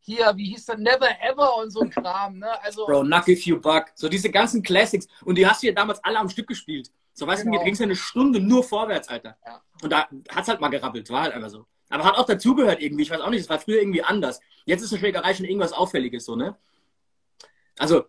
[0.00, 2.60] hier, wie hieß der, Never Ever und so ein Kram, ne?
[2.62, 5.06] Also, Bro, Knock If You Buck, so diese ganzen Classics.
[5.24, 6.90] Und die hast du ja damals alle am Stück gespielt.
[7.12, 7.52] So, weißt genau.
[7.52, 9.36] du, mir ging es ja eine Stunde nur vorwärts, Alter.
[9.46, 9.62] Ja.
[9.80, 11.66] Und da hat es halt mal gerappelt, war halt einfach so.
[11.92, 14.40] Aber hat auch dazugehört irgendwie, ich weiß auch nicht, es war früher irgendwie anders.
[14.64, 16.56] Jetzt ist eine Schlägerei schon irgendwas Auffälliges, so, ne?
[17.78, 18.04] Also.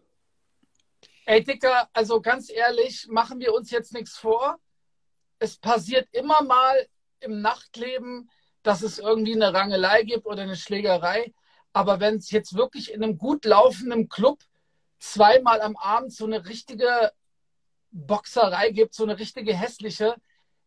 [1.26, 4.60] Ey, Dicker, also ganz ehrlich, machen wir uns jetzt nichts vor
[5.44, 6.88] es passiert immer mal
[7.20, 8.30] im Nachtleben,
[8.64, 11.34] dass es irgendwie eine Rangelei gibt oder eine Schlägerei.
[11.74, 14.40] Aber wenn es jetzt wirklich in einem gut laufenden Club
[15.00, 17.12] zweimal am Abend so eine richtige
[17.92, 20.16] Boxerei gibt, so eine richtige hässliche,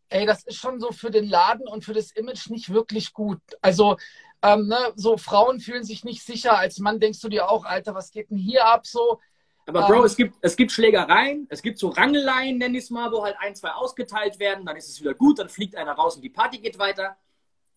[0.08, 3.40] ey, das ist schon so für den Laden und für das Image nicht wirklich gut.
[3.60, 3.96] Also,
[4.42, 6.58] ähm, ne, so Frauen fühlen sich nicht sicher.
[6.58, 9.20] Als Mann denkst du dir auch, Alter, was geht denn hier ab so?
[9.66, 10.04] Aber Bro, ähm.
[10.04, 13.36] es, gibt, es gibt Schlägereien, es gibt so Rangeleien, nenn ich es mal, wo halt
[13.40, 16.30] ein, zwei ausgeteilt werden, dann ist es wieder gut, dann fliegt einer raus und die
[16.30, 17.16] Party geht weiter.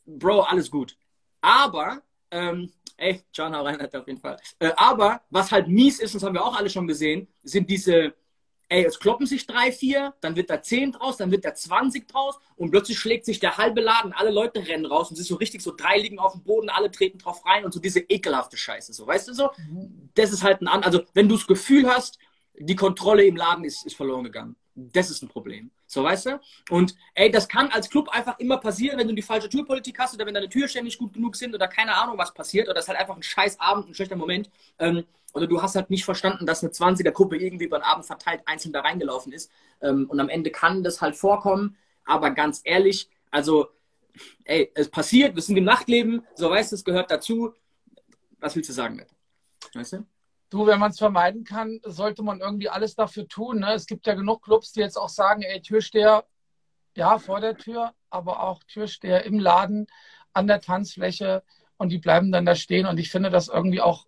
[0.06, 0.96] Bro, alles gut.
[1.42, 4.38] Aber, ähm, ey, John hau rein, hat auf jeden Fall.
[4.60, 8.14] Äh, aber, was halt mies ist, das haben wir auch alle schon gesehen, sind diese
[8.70, 12.08] ey, es kloppen sich drei, vier, dann wird da zehn draus, dann wird da 20
[12.08, 15.28] draus und plötzlich schlägt sich der halbe Laden, alle Leute rennen raus und es ist
[15.28, 18.00] so richtig so drei liegen auf dem Boden, alle treten drauf rein und so diese
[18.00, 19.50] ekelhafte Scheiße, so, weißt du so?
[19.58, 20.10] Mhm.
[20.14, 22.20] Das ist halt ein, an also wenn du das Gefühl hast,
[22.58, 24.56] die Kontrolle im Laden ist, ist verloren gegangen.
[24.94, 25.72] Das ist ein Problem.
[25.88, 26.40] So, weißt du?
[26.70, 30.14] Und ey, das kann als Club einfach immer passieren, wenn du die falsche Türpolitik hast
[30.14, 32.86] oder wenn deine Türstände nicht gut genug sind oder keine Ahnung, was passiert oder es
[32.86, 34.50] ist halt einfach ein scheiß Abend, ein schlechter Moment.
[34.78, 38.42] Ähm, oder du hast halt nicht verstanden, dass eine 20er-Gruppe irgendwie über den Abend verteilt
[38.46, 39.52] einzeln da reingelaufen ist.
[39.82, 41.78] Ähm, und am Ende kann das halt vorkommen.
[42.06, 43.70] aber ganz ehrlich, also,
[44.46, 47.54] ey, es passiert, wir sind im Nachtleben, so weißt du, es gehört dazu.
[48.40, 49.06] Was willst du sagen?
[49.74, 50.06] Weißt du?
[50.50, 53.60] Du, wenn man es vermeiden kann, sollte man irgendwie alles dafür tun.
[53.60, 53.74] Ne?
[53.74, 56.26] Es gibt ja genug Clubs, die jetzt auch sagen, ey, Türsteher,
[56.96, 59.88] ja, vor der Tür, aber auch Türsteher im Laden,
[60.34, 61.44] an der Tanzfläche
[61.78, 62.88] und die bleiben dann da stehen.
[62.88, 64.08] Und ich finde das irgendwie auch,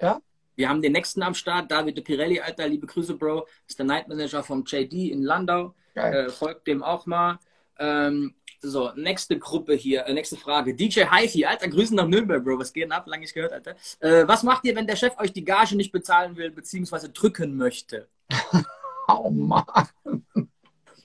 [0.00, 0.20] ja.
[0.54, 3.46] Wir haben den nächsten am Start, David de Pirelli, Alter, liebe Grüße, Bro.
[3.66, 5.74] Ist der Night Manager vom JD in Landau.
[5.94, 7.38] Äh, folgt dem auch mal.
[7.78, 10.74] Ähm, so, nächste Gruppe hier, äh, nächste Frage.
[10.74, 12.58] DJ HiFi, Alter, Grüßen nach Nürnberg, Bro.
[12.58, 13.06] Was geht denn ab?
[13.06, 13.76] Lange nicht gehört, Alter.
[14.00, 17.56] Äh, was macht ihr, wenn der Chef euch die Gage nicht bezahlen will, beziehungsweise drücken
[17.56, 18.08] möchte?
[19.08, 19.64] oh Mann.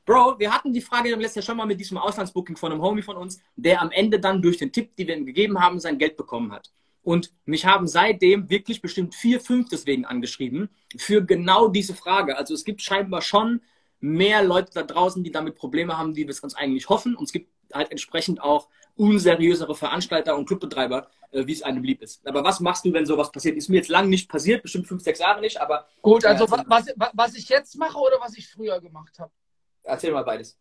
[0.06, 3.04] Bro, wir hatten die Frage letztes Jahr schon mal mit diesem Auslandsbooking von einem Homie
[3.04, 5.98] von uns, der am Ende dann durch den Tipp, den wir ihm gegeben haben, sein
[5.98, 6.72] Geld bekommen hat.
[7.04, 12.38] Und mich haben seitdem wirklich bestimmt vier, fünf deswegen angeschrieben für genau diese Frage.
[12.38, 13.62] Also es gibt scheinbar schon
[14.02, 17.16] mehr Leute da draußen, die damit Probleme haben, die wir es uns eigentlich hoffen.
[17.16, 22.02] Und es gibt halt entsprechend auch unseriösere Veranstalter und Clubbetreiber, äh, wie es einem lieb
[22.02, 22.28] ist.
[22.28, 23.56] Aber was machst du, wenn sowas passiert?
[23.56, 25.88] Ist mir jetzt lang nicht passiert, bestimmt fünf, sechs Jahre nicht, aber.
[26.02, 29.32] Gut, also äh, was, was ich jetzt mache oder was ich früher gemacht habe?
[29.84, 30.58] Erzähl mal beides.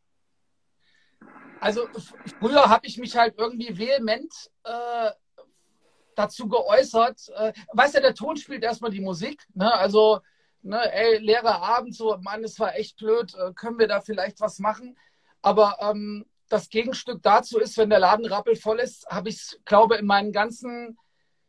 [1.61, 1.86] Also
[2.38, 4.32] früher habe ich mich halt irgendwie vehement
[4.64, 5.11] äh,
[6.14, 7.28] dazu geäußert.
[7.36, 9.45] Äh, weißt du, der Ton spielt erstmal die Musik.
[9.55, 9.72] Ne?
[9.72, 10.20] Also
[10.62, 14.40] ne, ey, leerer Abend, so, Mann, es war echt blöd, äh, können wir da vielleicht
[14.40, 14.96] was machen?
[15.42, 20.06] Aber ähm, das Gegenstück dazu ist, wenn der Laden rappelvoll ist, habe ich glaube in
[20.06, 20.98] meinen ganzen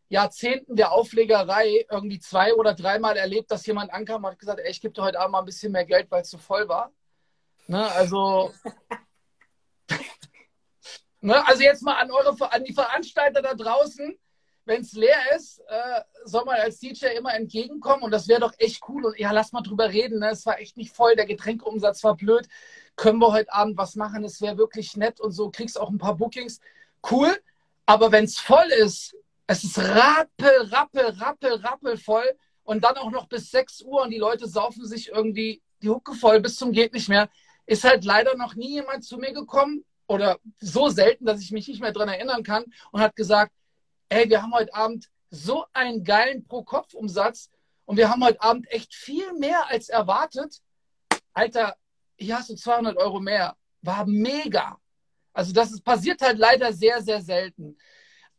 [0.10, 4.70] Jahrzehnten der Auflegerei irgendwie zwei oder dreimal erlebt, dass jemand ankam und hat gesagt, ey,
[4.70, 6.92] ich gebe dir heute Abend mal ein bisschen mehr Geld, weil es zu voll war.
[7.68, 8.52] Ne, also,
[11.22, 14.18] ne, also jetzt mal an, eure, an die Veranstalter da draußen,
[14.66, 18.54] wenn es leer ist, äh, soll man als DJ immer entgegenkommen und das wäre doch
[18.58, 19.06] echt cool.
[19.06, 20.20] Und ja, lass mal drüber reden.
[20.20, 20.30] Ne?
[20.30, 22.48] Es war echt nicht voll, der Getränkeumsatz war blöd.
[22.96, 24.24] Können wir heute Abend was machen?
[24.24, 25.50] Es wäre wirklich nett und so.
[25.50, 26.60] Kriegst auch ein paar Bookings.
[27.10, 27.36] Cool.
[27.86, 29.16] Aber wenn es voll ist,
[29.48, 32.30] es ist rappel, rappel, rappel, rappel voll
[32.64, 36.14] und dann auch noch bis 6 Uhr und die Leute saufen sich irgendwie die Hucke
[36.14, 37.30] voll bis zum geht nicht mehr,
[37.66, 41.68] ist halt leider noch nie jemand zu mir gekommen oder so selten, dass ich mich
[41.68, 43.52] nicht mehr daran erinnern kann und hat gesagt,
[44.12, 47.50] ey, wir haben heute Abend so einen geilen Pro-Kopf-Umsatz
[47.86, 50.62] und wir haben heute Abend echt viel mehr als erwartet.
[51.34, 51.76] Alter,
[52.18, 53.56] hier hast du 200 Euro mehr.
[53.82, 54.78] War mega.
[55.34, 57.78] Also das ist, passiert halt leider sehr, sehr selten.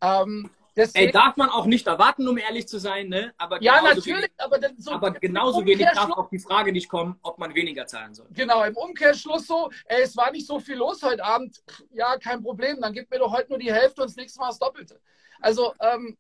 [0.03, 3.33] Ähm, deswegen, Ey, darf man auch nicht erwarten, um ehrlich zu sein, ne?
[3.39, 7.19] Aber ja, natürlich, wenig, aber, so, aber genauso wenig darf auch die Frage nicht kommen,
[7.23, 8.27] ob man weniger zahlen soll.
[8.35, 11.63] Genau, im Umkehrschluss so, ey, es war nicht so viel los heute Abend.
[11.93, 14.49] Ja, kein Problem, dann gib mir doch heute nur die Hälfte und das nächste Mal
[14.49, 15.01] das Doppelte.
[15.43, 16.17] Also, ähm,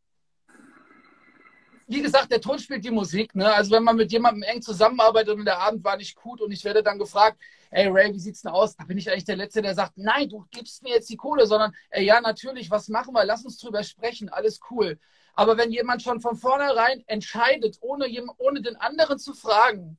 [1.86, 3.34] wie gesagt, der Ton spielt die Musik.
[3.34, 3.52] Ne?
[3.52, 6.64] Also wenn man mit jemandem eng zusammenarbeitet und der Abend war nicht gut und ich
[6.64, 7.38] werde dann gefragt,
[7.70, 8.76] ey Ray, wie sieht's denn aus?
[8.76, 11.46] Da bin ich eigentlich der Letzte, der sagt, nein, du gibst mir jetzt die Kohle,
[11.46, 13.24] sondern ey, ja, natürlich, was machen wir?
[13.24, 14.98] Lass uns drüber sprechen, alles cool.
[15.34, 18.06] Aber wenn jemand schon von vornherein entscheidet, ohne,
[18.38, 19.98] ohne den anderen zu fragen,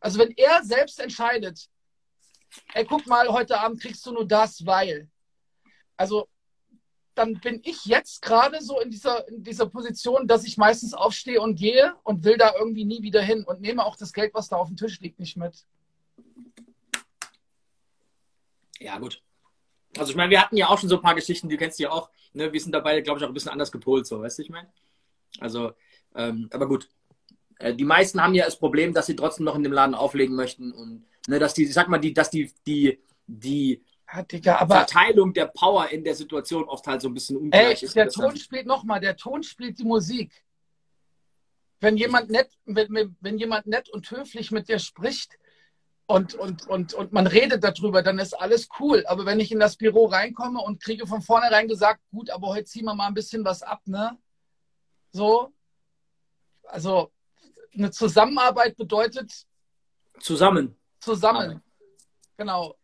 [0.00, 1.68] also wenn er selbst entscheidet,
[2.74, 5.08] ey, guck mal, heute Abend kriegst du nur das, weil.
[5.96, 6.28] Also
[7.14, 11.40] dann bin ich jetzt gerade so in dieser, in dieser Position, dass ich meistens aufstehe
[11.40, 14.48] und gehe und will da irgendwie nie wieder hin und nehme auch das Geld, was
[14.48, 15.66] da auf dem Tisch liegt, nicht mit.
[18.80, 19.22] Ja, gut.
[19.98, 21.84] Also ich meine, wir hatten ja auch schon so ein paar Geschichten, die kennst du
[21.84, 22.10] ja auch.
[22.32, 22.52] Ne?
[22.52, 24.72] Wir sind dabei, glaube ich, auch ein bisschen anders gepolt, so, weißt du, ich meine?
[25.38, 25.72] Also,
[26.14, 26.88] ähm, aber gut.
[27.58, 30.34] Äh, die meisten haben ja das Problem, dass sie trotzdem noch in dem Laden auflegen
[30.34, 33.82] möchten und ne, dass die, sag mal, die, dass die, die, die
[34.12, 37.82] ja, Digga, aber, Verteilung der Power in der Situation oft halt so ein bisschen ungleich
[37.82, 37.96] ist.
[37.96, 40.44] Der Ton spielt nochmal, der Ton spielt die Musik.
[41.80, 45.38] Wenn jemand nett, wenn, wenn jemand nett und höflich mit dir spricht
[46.06, 49.04] und, und, und, und man redet darüber, dann ist alles cool.
[49.06, 52.64] Aber wenn ich in das Büro reinkomme und kriege von vornherein gesagt, gut, aber heute
[52.64, 54.16] ziehen wir mal ein bisschen was ab, ne?
[55.10, 55.52] So.
[56.64, 57.10] Also
[57.74, 59.32] eine Zusammenarbeit bedeutet
[60.20, 60.76] zusammen.
[61.00, 61.62] Zusammen.
[62.36, 62.76] Genau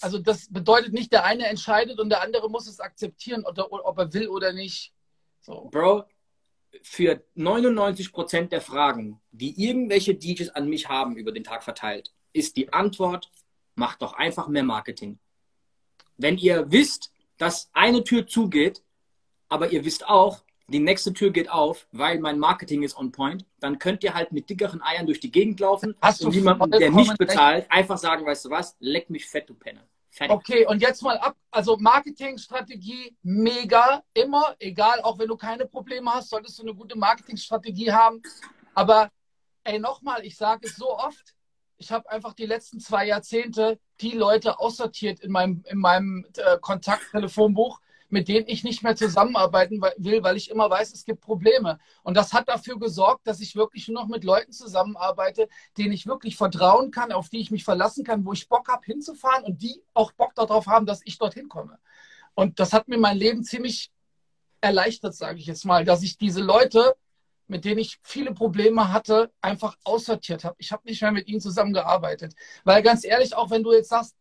[0.00, 3.98] also das bedeutet nicht, der eine entscheidet und der andere muss es akzeptieren, oder, ob
[3.98, 4.92] er will oder nicht.
[5.40, 5.68] So.
[5.70, 6.04] Bro,
[6.82, 12.12] für 99 Prozent der Fragen, die irgendwelche DJs an mich haben über den Tag verteilt,
[12.32, 13.30] ist die Antwort,
[13.74, 15.18] macht doch einfach mehr Marketing.
[16.16, 18.82] Wenn ihr wisst, dass eine Tür zugeht,
[19.48, 23.44] aber ihr wisst auch, die nächste Tür geht auf, weil mein Marketing ist on point,
[23.58, 26.90] dann könnt ihr halt mit dickeren Eiern durch die Gegend laufen Hast und jemandem, der
[26.90, 27.72] nicht bezahlt, recht.
[27.72, 29.82] einfach sagen, weißt du was, leck mich fett, du Penner.
[30.10, 30.36] Fertig.
[30.36, 31.36] Okay, und jetzt mal ab.
[31.50, 36.98] Also Marketingstrategie mega, immer, egal, auch wenn du keine Probleme hast, solltest du eine gute
[36.98, 38.20] Marketingstrategie haben.
[38.74, 39.10] Aber
[39.64, 41.34] ey, nochmal, ich sage es so oft,
[41.76, 46.58] ich habe einfach die letzten zwei Jahrzehnte die Leute aussortiert in meinem, in meinem äh,
[46.60, 47.80] Kontakttelefonbuch,
[48.10, 51.78] mit denen ich nicht mehr zusammenarbeiten will, weil ich immer weiß, es gibt Probleme.
[52.02, 56.06] Und das hat dafür gesorgt, dass ich wirklich nur noch mit Leuten zusammenarbeite, denen ich
[56.06, 59.62] wirklich vertrauen kann, auf die ich mich verlassen kann, wo ich Bock habe hinzufahren und
[59.62, 61.78] die auch Bock darauf haben, dass ich dorthin komme.
[62.34, 63.90] Und das hat mir mein Leben ziemlich
[64.60, 66.94] erleichtert, sage ich jetzt mal, dass ich diese Leute,
[67.46, 70.56] mit denen ich viele Probleme hatte, einfach aussortiert habe.
[70.58, 72.34] Ich habe nicht mehr mit ihnen zusammengearbeitet.
[72.64, 74.17] Weil ganz ehrlich, auch wenn du jetzt sagst,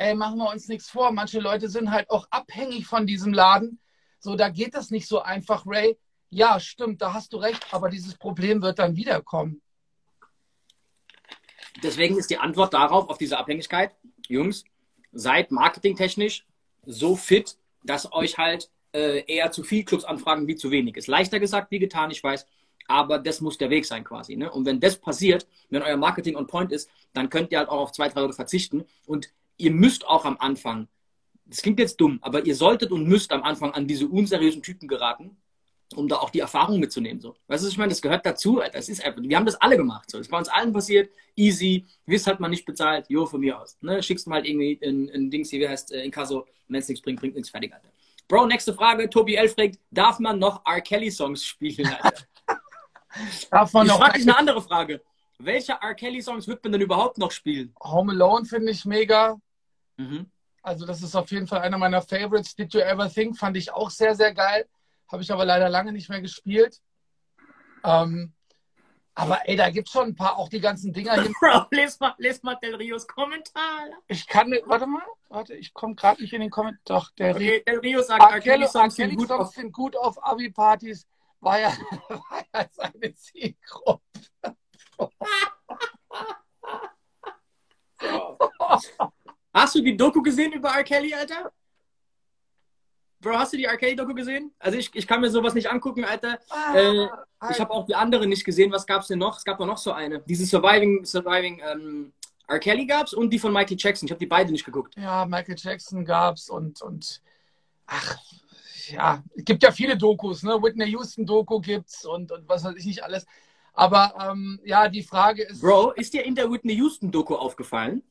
[0.00, 1.12] ey, machen wir uns nichts vor.
[1.12, 3.78] Manche Leute sind halt auch abhängig von diesem Laden.
[4.18, 5.98] So, da geht das nicht so einfach, Ray.
[6.30, 9.60] Ja, stimmt, da hast du recht, aber dieses Problem wird dann wiederkommen.
[11.82, 13.94] Deswegen ist die Antwort darauf, auf diese Abhängigkeit,
[14.28, 14.64] Jungs,
[15.12, 16.46] seid marketingtechnisch
[16.86, 20.96] so fit, dass euch halt äh, eher zu viel Clubs anfragen wie zu wenig.
[20.96, 22.46] Ist leichter gesagt wie getan, ich weiß,
[22.86, 24.36] aber das muss der Weg sein quasi.
[24.36, 24.50] Ne?
[24.50, 27.80] Und wenn das passiert, wenn euer Marketing on point ist, dann könnt ihr halt auch
[27.80, 29.30] auf zwei, drei Leute verzichten und
[29.60, 30.88] ihr müsst auch am Anfang,
[31.44, 34.88] das klingt jetzt dumm, aber ihr solltet und müsst am Anfang an diese unseriösen Typen
[34.88, 35.36] geraten,
[35.96, 37.20] um da auch die Erfahrung mitzunehmen.
[37.20, 37.34] So.
[37.48, 38.62] Weißt du, ich meine, das gehört dazu.
[38.72, 40.08] Das ist einfach, wir haben das alle gemacht.
[40.08, 40.18] So.
[40.18, 41.10] Das ist bei uns allen passiert.
[41.34, 41.84] Easy.
[42.06, 43.06] Wirst halt mal nicht bezahlt.
[43.08, 43.76] Jo, von mir aus.
[43.80, 44.00] Ne?
[44.00, 46.88] Schickst mal halt irgendwie ein, ein Dings hier, wie heißt, äh, in Kasso, wenn es
[46.88, 47.88] nichts bringt, bringt nichts fertig, Alter.
[48.28, 49.10] Bro, nächste Frage.
[49.10, 49.48] Tobi L.
[49.48, 50.80] fragt, darf man noch R.
[50.80, 52.22] Kelly Songs spielen, Alter?
[53.50, 55.02] darf man ich frage dich eine andere Frage.
[55.40, 55.94] Welche R.
[55.94, 57.74] Kelly Songs wird man denn überhaupt noch spielen?
[57.82, 59.40] Home Alone finde ich mega.
[60.00, 60.30] Mhm.
[60.62, 62.54] Also das ist auf jeden Fall einer meiner Favorites.
[62.54, 64.68] Did You Ever Think fand ich auch sehr, sehr geil.
[65.08, 66.80] Habe ich aber leider lange nicht mehr gespielt.
[67.82, 68.34] Ähm,
[69.14, 71.32] aber ey, da gibt es schon ein paar, auch die ganzen Dinger hier.
[71.40, 73.88] Bro, les mal, les mal Del Rios Kommentar.
[74.06, 76.80] Ich kann nicht, warte mal, warte, ich komme gerade nicht in den Kommentar.
[76.84, 81.06] Doch, der okay, Del Rio sagt, Arkeli Songs, sind, gut Songs sind gut auf Abi-Partys.
[81.40, 81.68] War ja,
[82.08, 84.02] war ja seine Zielgruppe.
[89.52, 90.84] Hast du die Doku gesehen über R.
[90.84, 91.52] Kelly, Alter?
[93.20, 93.76] Bro, hast du die R.
[93.76, 94.52] Kelly-Doku gesehen?
[94.58, 96.38] Also ich, ich kann mir sowas nicht angucken, Alter.
[96.48, 97.08] Ah, äh,
[97.50, 98.72] ich habe auch die andere nicht gesehen.
[98.72, 99.36] Was gab es denn noch?
[99.36, 100.20] Es gab doch noch so eine.
[100.20, 102.12] Diese Surviving, Surviving ähm,
[102.48, 102.58] R.
[102.58, 104.06] Kelly gab's und die von Michael Jackson.
[104.06, 104.96] Ich habe die beide nicht geguckt.
[104.96, 107.20] Ja, Michael Jackson gab's und, und
[107.86, 108.16] ach,
[108.88, 110.60] ja, es gibt ja viele Dokus, ne?
[110.62, 113.26] Whitney Houston Doku gibt's und, und was weiß ich nicht alles.
[113.74, 115.60] Aber ähm, ja, die Frage ist.
[115.60, 118.02] Bro, ist dir in der Whitney Houston Doku aufgefallen,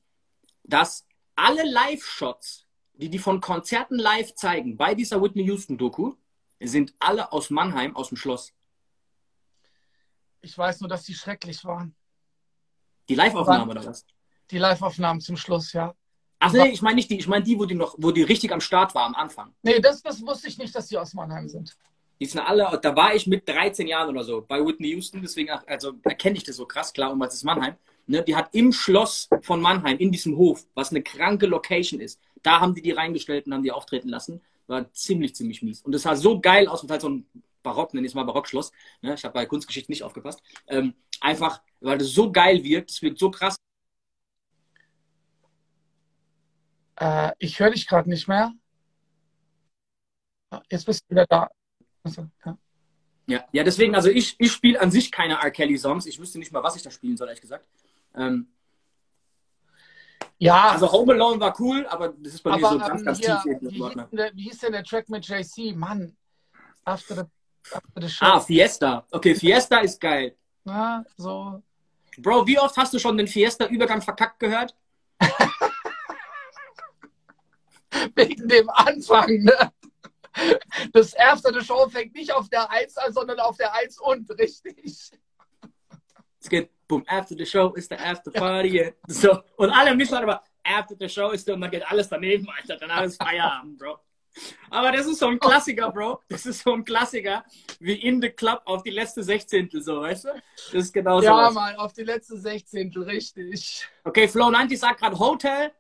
[0.64, 1.06] dass
[1.40, 6.16] alle Live-Shots, die die von Konzerten live zeigen, bei dieser Whitney Houston-Doku,
[6.62, 8.54] sind alle aus Mannheim, aus dem Schloss.
[10.42, 11.96] Ich weiß nur, dass die schrecklich waren.
[13.08, 14.06] Die Live-Aufnahmen oder was?
[14.52, 15.96] Die Live-Aufnahmen zum Schluss, ja.
[16.40, 18.52] Ach nee, ich meine nicht die, ich meine die, wo die noch, wo die richtig
[18.54, 19.54] am Start war am Anfang.
[19.62, 21.76] Nee, das, das wusste ich nicht, dass die aus Mannheim sind.
[22.20, 25.50] Die sind alle, da war ich mit 13 Jahren oder so bei Whitney Houston, deswegen
[25.50, 27.76] also erkenne ich das so krass, klar, und was ist Mannheim.
[28.10, 32.20] Ne, die hat im Schloss von Mannheim, in diesem Hof, was eine kranke Location ist,
[32.42, 34.42] da haben die die reingestellt und haben die auftreten lassen.
[34.66, 35.84] War ziemlich, ziemlich mies.
[35.84, 37.28] Und das sah so geil aus, und halt so ein
[37.62, 38.72] Barock, nenne ich es mal Barockschloss.
[39.04, 40.42] Ne, ich habe bei Kunstgeschichte nicht aufgepasst.
[40.66, 43.58] Ähm, einfach, weil das so geil wirkt, es wirkt so krass.
[46.96, 48.54] Äh, ich höre dich gerade nicht mehr.
[50.72, 51.48] Jetzt bist du wieder da.
[52.04, 52.58] Also, ja.
[53.28, 55.52] Ja, ja deswegen, also ich, ich spiele an sich keine R.
[55.52, 56.08] Kelly-Songs.
[56.08, 57.68] Ich wüsste nicht mal, was ich da spielen soll, ehrlich gesagt.
[58.16, 58.48] Ähm,
[60.38, 60.72] ja.
[60.72, 63.40] Also Home Alone war cool, aber das ist bei aber, mir so ganz, ganz hier,
[63.44, 63.58] tief.
[63.62, 65.76] Wie, hieß der, wie hieß denn der Track mit JC?
[65.76, 66.16] Mann,
[66.86, 67.24] after the,
[67.74, 68.26] after the show.
[68.26, 69.06] Ah, Fiesta.
[69.12, 70.36] Okay, Fiesta ist geil.
[70.64, 71.62] Na, so.
[72.18, 74.74] Bro, wie oft hast du schon den Fiesta-Übergang verkackt gehört?
[78.16, 79.74] Wegen dem Anfang, ne?
[80.94, 85.12] Das the Show fängt nicht auf der 1 an, sondern auf der 1 und, richtig.
[86.42, 88.94] Es geht, boom, after the show ist der after party.
[89.08, 89.40] So.
[89.58, 92.78] Und alle müssen aber, after the show ist der, und dann geht alles daneben, Alter.
[92.78, 94.00] Danach ist Feierabend, Bro.
[94.70, 96.22] Aber das ist so ein Klassiker, Bro.
[96.30, 97.44] Das ist so ein Klassiker
[97.80, 100.30] wie in the Club auf die letzte Sechzehntel, so, weißt du?
[100.72, 101.26] Das ist genau so.
[101.26, 103.88] Ja, Mann, auf die letzte Sechzehntel, richtig.
[104.04, 105.72] Okay, Flow 90 sagt gerade Hotel.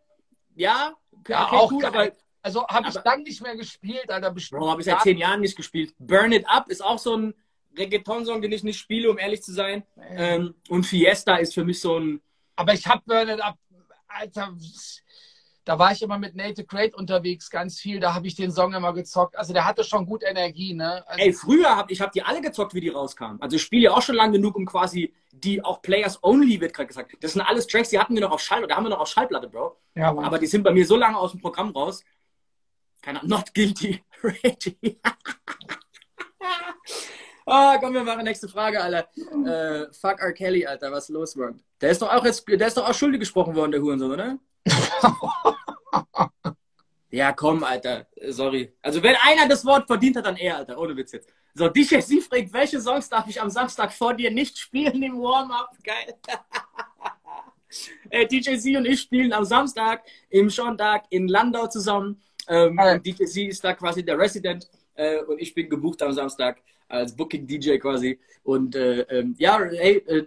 [0.55, 0.93] Ja,
[1.28, 4.32] ja okay, auch cool, aber also habe ich dann nicht mehr gespielt, Alter.
[4.32, 5.93] Bro, habe ich seit zehn Jahren nicht gespielt.
[5.99, 7.34] Burn It Up ist auch so ein
[7.78, 9.84] Reggaeton-Song, den ich nicht spiele, um ehrlich zu sein.
[10.11, 12.22] Ähm, und Fiesta ist für mich so ein.
[12.55, 13.57] Aber ich habe Burn It Up,
[14.07, 14.53] Alter,
[15.70, 17.99] da war ich immer mit Native Great unterwegs, ganz viel.
[17.99, 19.38] Da habe ich den Song immer gezockt.
[19.38, 21.07] Also der hatte schon gut Energie, ne?
[21.07, 23.39] Also, Ey, früher habe ich hab die alle gezockt, wie die rauskamen.
[23.39, 26.74] Also ich spiele ja auch schon lange genug, um quasi die auch Players Only wird
[26.74, 27.15] gerade gesagt.
[27.22, 29.09] Das sind alles Tracks, die hatten wir noch auf Schall, da haben wir noch auf
[29.09, 29.78] Schallplatte, Bro.
[29.93, 30.26] Ja, Mann.
[30.26, 32.03] Aber die sind bei mir so lange aus dem Programm raus.
[33.03, 34.03] Keine Ahnung, not guilty.
[34.24, 34.99] Ready.
[37.51, 39.09] Ah, komm, wir machen nächste Frage, Alter.
[39.17, 40.33] Äh, fuck R.
[40.33, 41.59] Kelly, Alter, was ist los, Mann?
[41.81, 44.37] Der ist doch auch jetzt, der ist doch auch schuldig gesprochen worden, der Hurensohn, oder?
[47.09, 48.05] ja, komm, Alter.
[48.27, 48.71] Sorry.
[48.83, 50.77] Also, wenn einer das Wort verdient hat, dann er, Alter.
[50.77, 51.27] Ohne Witz jetzt.
[51.55, 55.19] So, DJ Sie fragt, welche Songs darf ich am Samstag vor dir nicht spielen im
[55.19, 55.71] Warm-Up?
[55.83, 56.13] Geil.
[58.11, 62.21] äh, DJ Z und ich spielen am Samstag im Schontag in Landau zusammen.
[62.47, 66.61] Ähm, DJ Z ist da quasi der Resident äh, und ich bin gebucht am Samstag
[66.89, 68.19] als Booking DJ quasi.
[68.43, 70.25] Und äh, ähm, ja, hey, äh,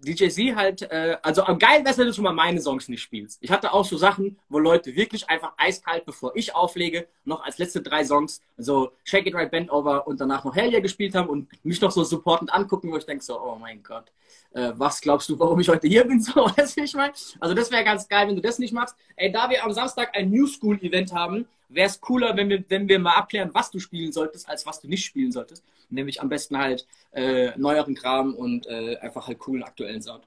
[0.00, 3.38] DJ Z halt, äh, also geil wäre wenn du schon mal meine Songs nicht spielst.
[3.42, 7.58] Ich hatte auch so Sachen, wo Leute wirklich einfach eiskalt, bevor ich auflege, noch als
[7.58, 11.14] letzte drei Songs so Shake It Right Bend Over und danach noch Hell Yeah gespielt
[11.14, 14.12] haben und mich noch so supportend angucken, wo ich denke so, oh mein Gott,
[14.58, 16.20] äh, was glaubst du, warum ich heute hier bin?
[16.28, 17.12] So, weißt du, ich meine?
[17.38, 18.96] Also das wäre ganz geil, wenn du das nicht machst.
[19.16, 22.64] Ey, da wir am Samstag ein New School Event haben, wäre es cooler, wenn wir,
[22.68, 25.62] wenn wir mal abklären, was du spielen solltest, als was du nicht spielen solltest.
[25.90, 30.26] Nämlich am besten halt äh, neueren Kram und äh, einfach halt coolen aktuellen Sound.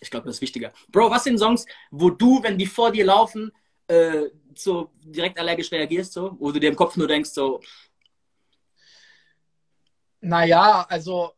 [0.00, 0.72] Ich glaube, das ist wichtiger.
[0.90, 3.52] Bro, was sind Songs, wo du, wenn die vor dir laufen,
[3.88, 7.60] äh, so direkt allergisch reagierst, so, wo du dir im Kopf nur denkst, so.
[10.20, 11.32] Naja, also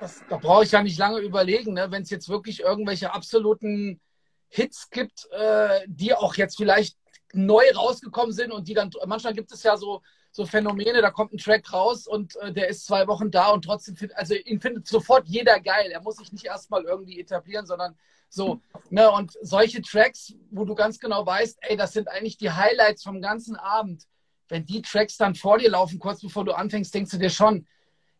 [0.00, 1.90] das, da brauche ich ja nicht lange überlegen, ne?
[1.90, 4.00] wenn es jetzt wirklich irgendwelche absoluten
[4.48, 6.96] Hits gibt, äh, die auch jetzt vielleicht
[7.32, 11.32] neu rausgekommen sind und die dann, manchmal gibt es ja so, so Phänomene, da kommt
[11.32, 14.60] ein Track raus und äh, der ist zwei Wochen da und trotzdem, find, also ihn
[14.60, 15.90] findet sofort jeder geil.
[15.90, 17.96] Er muss sich nicht erstmal irgendwie etablieren, sondern
[18.28, 22.50] so, ne, und solche Tracks, wo du ganz genau weißt, ey, das sind eigentlich die
[22.50, 24.04] Highlights vom ganzen Abend.
[24.48, 27.66] Wenn die Tracks dann vor dir laufen, kurz bevor du anfängst, denkst du dir schon,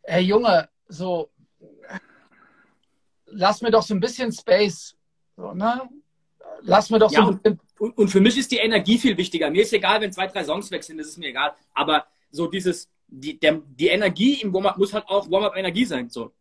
[0.03, 1.31] ey Junge, so,
[3.35, 4.97] lass mir doch so ein bisschen Space.
[5.37, 5.83] So, ne?
[6.63, 7.61] Lass mir doch ja, so ein bisschen.
[7.79, 9.51] Und, und, für mich ist die Energie viel wichtiger.
[9.51, 11.55] Mir ist egal, wenn zwei, drei Songs wechseln, das ist mir egal.
[11.75, 16.09] Aber so dieses, die, der, die Energie im Warm-Up muss halt auch Warm-Up-Energie sein.
[16.09, 16.33] So.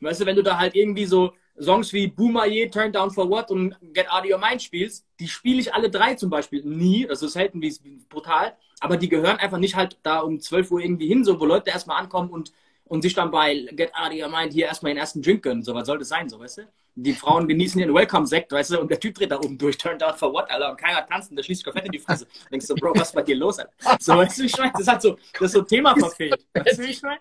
[0.00, 3.50] Weißt du, wenn du da halt irgendwie so Songs wie Boomaye, Turn Down for What
[3.50, 7.06] und Get Out of Your Mind spielst, die spiele ich alle drei zum Beispiel nie.
[7.06, 8.56] Das ist selten, wie es brutal.
[8.80, 11.70] Aber die gehören einfach nicht halt da um 12 Uhr irgendwie hin, so wo Leute
[11.70, 12.52] erstmal ankommen und
[12.84, 15.62] und sich dann bei Get Out of Your Mind hier erstmal den ersten Drink gönnen.
[15.62, 16.62] So, was soll das sein, so, weißt du?
[16.94, 20.02] Die Frauen genießen ihren Welcome-Sekt, weißt du, und der Typ dreht da oben durch, turned
[20.02, 22.26] out for what, Alter, und keiner tanzt und der schließt Konfetti in die Fresse.
[22.50, 23.72] Denkst du, Bro, was ist bei dir los, Alter?
[23.98, 26.46] So, weißt du, ich meine, das hat so, das ist so Thema verfehlt.
[26.52, 27.20] Weißt du, ich meine?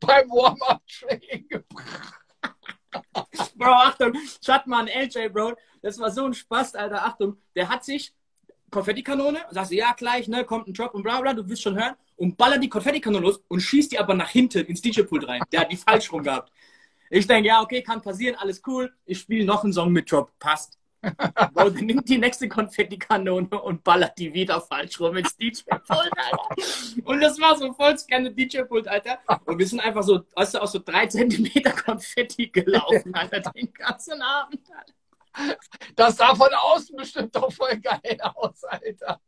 [0.00, 1.48] Beim Warm-Up-Training.
[3.54, 4.12] Bro, Achtung,
[4.44, 8.12] Schattmann, LJ, Bro, das war so ein Spaß, Alter, Achtung, der hat sich
[8.70, 11.76] Konfettikanone, sagst du, ja, gleich, ne, kommt ein Drop und bla bla, du wirst schon
[11.76, 15.42] hören, und ballert die Konfettikanone los und schießt die aber nach hinten ins DJ-Pult rein.
[15.52, 16.52] Der hat die falsch rum gehabt.
[17.10, 18.92] Ich denke, ja, okay, kann passieren, alles cool.
[19.04, 20.78] Ich spiele noch einen Song mit Drop, passt.
[21.54, 26.48] Dann nimmt die nächste Konfettikanone und ballert die wieder falsch rum ins DJ-Pult, Alter.
[27.04, 29.18] Und das war so voll scanned DJ-Pult, Alter.
[29.44, 33.72] Und wir sind einfach so, weißt du, aus so drei Zentimeter Konfetti gelaufen, Alter, den
[33.72, 35.58] ganzen Abend, Alter.
[35.94, 39.20] Das sah von außen bestimmt doch voll geil aus, Alter.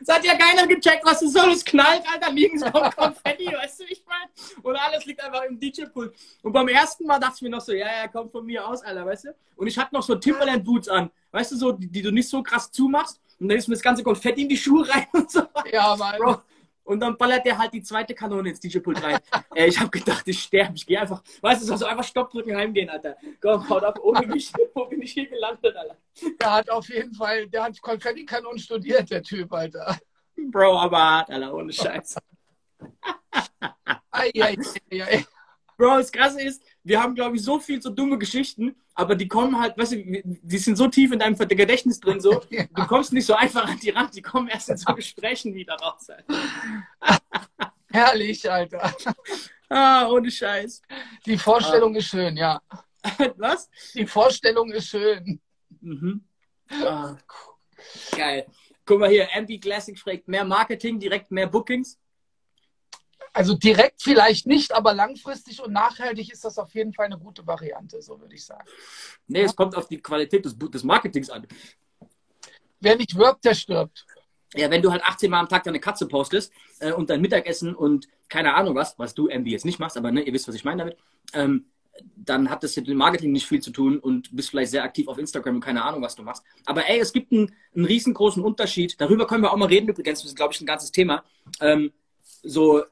[0.00, 1.50] Es hat ja keiner gecheckt, was es soll.
[1.50, 4.30] Es knallt, Alter, nirgends kommt Konfetti, weißt du, ich meine?
[4.62, 6.14] Und alles liegt einfach im DJ-Pult.
[6.42, 8.82] Und beim ersten Mal dachte ich mir noch so, ja, ja, kommt von mir aus,
[8.82, 9.34] Alter, weißt du?
[9.56, 12.42] Und ich hatte noch so Timberland-Boots an, weißt du, so, die, die, du nicht so
[12.42, 13.20] krass zumachst.
[13.38, 15.42] Und dann ist mir das ganze Konfetti in die Schuhe rein und so.
[15.72, 16.16] Ja, Mann.
[16.18, 16.42] Bro,
[16.90, 19.20] und dann ballert der halt die zweite Kanone ins DJ-Pult rein.
[19.54, 20.72] äh, ich habe gedacht, ich sterbe.
[20.74, 23.16] Ich gehe einfach, weißt du, so also einfach Stopp drücken, heimgehen, Alter.
[23.40, 24.52] Komm, haut ab, ohne mich.
[24.74, 25.96] Wo bin ich hier gelandet, Alter?
[26.40, 30.00] Der hat auf jeden Fall, der hat Konfetti-Kanonen studiert, der Typ, Alter.
[30.36, 32.16] Bro, aber hart, Alter, ohne Scheiß.
[34.10, 34.56] ei, ei,
[34.90, 35.24] ei, ei.
[35.78, 36.60] Bro, das Krasse ist,
[36.90, 40.22] wir haben, glaube ich, so viel so dumme Geschichten, aber die kommen halt, weißt du,
[40.24, 42.64] die sind so tief in deinem Gedächtnis drin, so, ja.
[42.64, 45.74] du kommst nicht so einfach an die Rand, die kommen erst in so Gesprächen wieder
[45.76, 46.10] raus.
[46.10, 46.34] Alter.
[47.92, 48.94] Herrlich, Alter.
[49.72, 50.82] Ah, ohne Scheiß.
[51.24, 51.98] Die Vorstellung ah.
[51.98, 52.60] ist schön, ja.
[53.36, 53.70] Was?
[53.94, 55.40] Die Vorstellung ist schön.
[55.80, 56.24] Mhm.
[56.68, 57.16] Ah.
[58.16, 58.46] Geil.
[58.84, 62.00] Guck mal hier, MP Classic fragt, mehr Marketing, direkt mehr Bookings?
[63.32, 67.46] Also direkt vielleicht nicht, aber langfristig und nachhaltig ist das auf jeden Fall eine gute
[67.46, 68.64] Variante, so würde ich sagen.
[69.28, 71.46] Nee, es kommt auf die Qualität des, des Marketings an.
[72.80, 74.06] Wer nicht wirbt, der stirbt.
[74.54, 77.74] Ja, wenn du halt 18 Mal am Tag deine Katze postest äh, und dein Mittagessen
[77.74, 80.54] und keine Ahnung was, was du MB jetzt nicht machst, aber ne, ihr wisst, was
[80.54, 80.98] ich meine damit,
[81.34, 81.66] ähm,
[82.16, 85.06] dann hat das mit dem Marketing nicht viel zu tun und bist vielleicht sehr aktiv
[85.08, 86.42] auf Instagram und keine Ahnung, was du machst.
[86.64, 89.00] Aber ey, es gibt einen, einen riesengroßen Unterschied.
[89.00, 90.20] Darüber können wir auch mal reden übrigens.
[90.20, 91.24] Das ist, glaube ich, ein ganzes Thema.
[91.60, 91.92] Ähm,
[92.42, 92.82] so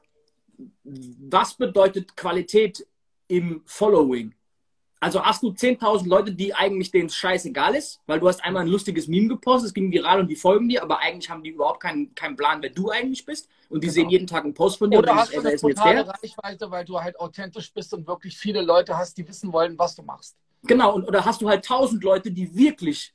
[0.83, 2.85] was bedeutet Qualität
[3.27, 4.33] im Following?
[5.01, 8.67] Also hast du 10.000 Leute, die eigentlich denen scheißegal ist, weil du hast einmal ein
[8.67, 11.81] lustiges Meme gepostet, es ging viral und die folgen dir, aber eigentlich haben die überhaupt
[11.81, 13.93] keinen, keinen Plan, wer du eigentlich bist und die Genau.
[13.93, 16.05] sehen jeden Tag einen Post von dir Oder und hast du eine totale?
[16.05, 19.95] Reichweite, weil du halt authentisch bist und wirklich viele Leute hast, die wissen wollen, was
[19.95, 20.35] du machst.
[20.63, 23.13] Genau, und, oder hast du halt 1.000 Leute, die wirklich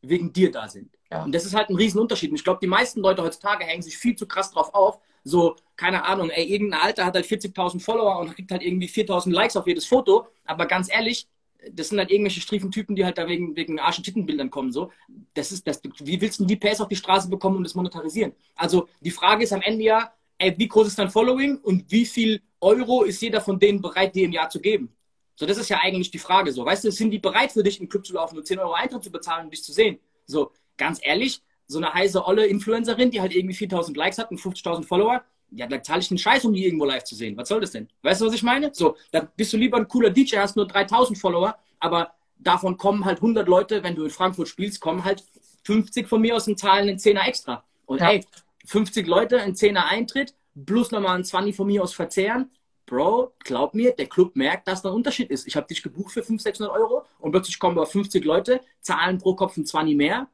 [0.00, 0.96] wegen dir da sind.
[1.10, 1.24] Ja.
[1.24, 2.30] Und das ist halt ein Riesenunterschied.
[2.30, 4.98] Und ich glaube, die meisten Leute heutzutage hängen sich viel zu krass drauf auf.
[5.28, 9.32] So, keine Ahnung, ey, irgendein Alter hat halt 40.000 Follower und kriegt halt irgendwie 4.000
[9.32, 10.28] Likes auf jedes Foto.
[10.44, 11.26] Aber ganz ehrlich,
[11.72, 14.70] das sind halt irgendwelche striefen Typen, die halt da wegen, wegen Arsch- und Tittenbildern kommen.
[14.70, 14.92] So.
[15.34, 17.74] Das ist, das, wie willst du denn die PS auf die Straße bekommen und das
[17.74, 18.34] monetarisieren?
[18.54, 22.06] Also die Frage ist am Ende ja, ey, wie groß ist dein Following und wie
[22.06, 24.94] viel Euro ist jeder von denen bereit, dir im Jahr zu geben?
[25.34, 26.52] So, das ist ja eigentlich die Frage.
[26.52, 28.60] So, weißt du, sind die bereit für dich, in den Club zu laufen und 10
[28.60, 29.98] Euro Eintritt zu bezahlen, um dich zu sehen?
[30.24, 34.40] So, ganz ehrlich, so eine heiße olle Influencerin, die halt irgendwie 4000 Likes hat und
[34.40, 37.36] 50.000 Follower, ja, da zahle ich einen Scheiß, um die irgendwo live zu sehen.
[37.36, 37.88] Was soll das denn?
[38.02, 38.70] Weißt du, was ich meine?
[38.74, 43.04] So, dann bist du lieber ein cooler DJ, hast nur 3000 Follower, aber davon kommen
[43.04, 45.24] halt 100 Leute, wenn du in Frankfurt spielst, kommen halt
[45.64, 47.64] 50 von mir aus und zahlen einen Zehner extra.
[47.86, 48.10] Und Ja.
[48.10, 48.24] ey,
[48.66, 52.50] 50 Leute, ein Zehner Eintritt, plus nochmal ein 20 von mir aus verzehren.
[52.86, 55.46] Bro, glaub mir, der Club merkt, dass da ein Unterschied ist.
[55.46, 59.18] Ich habe dich gebucht für 500, 600 Euro und plötzlich kommen aber 50 Leute, zahlen
[59.18, 60.28] pro Kopf ein 20 mehr.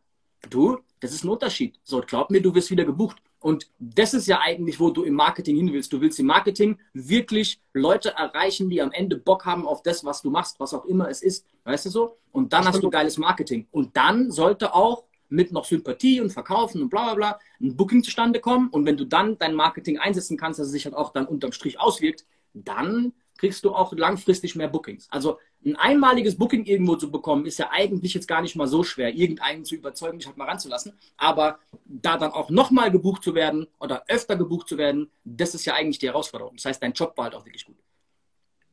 [0.51, 1.79] Du, das ist ein Unterschied.
[1.83, 3.17] So, glaub mir, du wirst wieder gebucht.
[3.41, 5.93] Und das ist ja eigentlich, wo du im Marketing hin willst.
[5.93, 10.23] Du willst im Marketing wirklich Leute erreichen, die am Ende Bock haben auf das, was
[10.23, 11.45] du machst, was auch immer es ist.
[11.65, 12.19] Weißt du so?
[12.31, 13.67] Und dann hast du geiles Marketing.
[13.73, 18.05] Und dann sollte auch mit noch Sympathie und Verkaufen und bla bla bla ein Booking
[18.05, 18.69] zustande kommen.
[18.69, 21.51] Und wenn du dann dein Marketing einsetzen kannst, dass es sich halt auch dann unterm
[21.51, 22.25] Strich auswirkt,
[22.55, 25.09] dann kriegst du auch langfristig mehr Bookings.
[25.11, 28.83] Also ein einmaliges Booking irgendwo zu bekommen, ist ja eigentlich jetzt gar nicht mal so
[28.83, 30.93] schwer, irgendeinen zu überzeugen, dich halt mal ranzulassen.
[31.17, 35.65] Aber da dann auch nochmal gebucht zu werden oder öfter gebucht zu werden, das ist
[35.65, 36.57] ja eigentlich die Herausforderung.
[36.57, 37.77] Das heißt, dein Job war halt auch wirklich gut.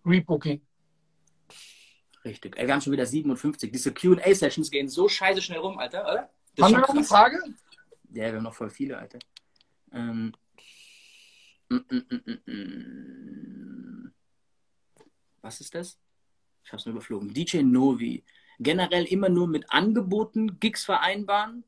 [0.06, 0.62] Rebooking.
[2.26, 2.58] Richtig.
[2.58, 3.72] Ey, wir haben schon wieder 57.
[3.72, 6.30] Diese QA-Sessions gehen so scheiße schnell rum, Alter, oder?
[6.56, 7.04] Das Haben wir noch eine.
[7.04, 7.40] Frage?
[8.12, 9.20] Ja, wir haben noch voll viele, Alter.
[9.94, 10.34] Ähm.
[11.70, 13.89] mm, mm, mm, mm, mm.
[15.42, 15.98] Was ist das?
[16.64, 17.34] Ich hab's nur überflogen.
[17.34, 18.24] DJ Novi.
[18.60, 21.64] Generell immer nur mit Angeboten Gigs vereinbaren?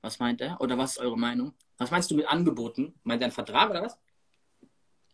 [0.00, 0.60] Was meint er?
[0.60, 1.54] Oder was ist eure Meinung?
[1.76, 2.94] Was meinst du mit Angeboten?
[3.02, 3.98] Meint er einen Vertrag oder was?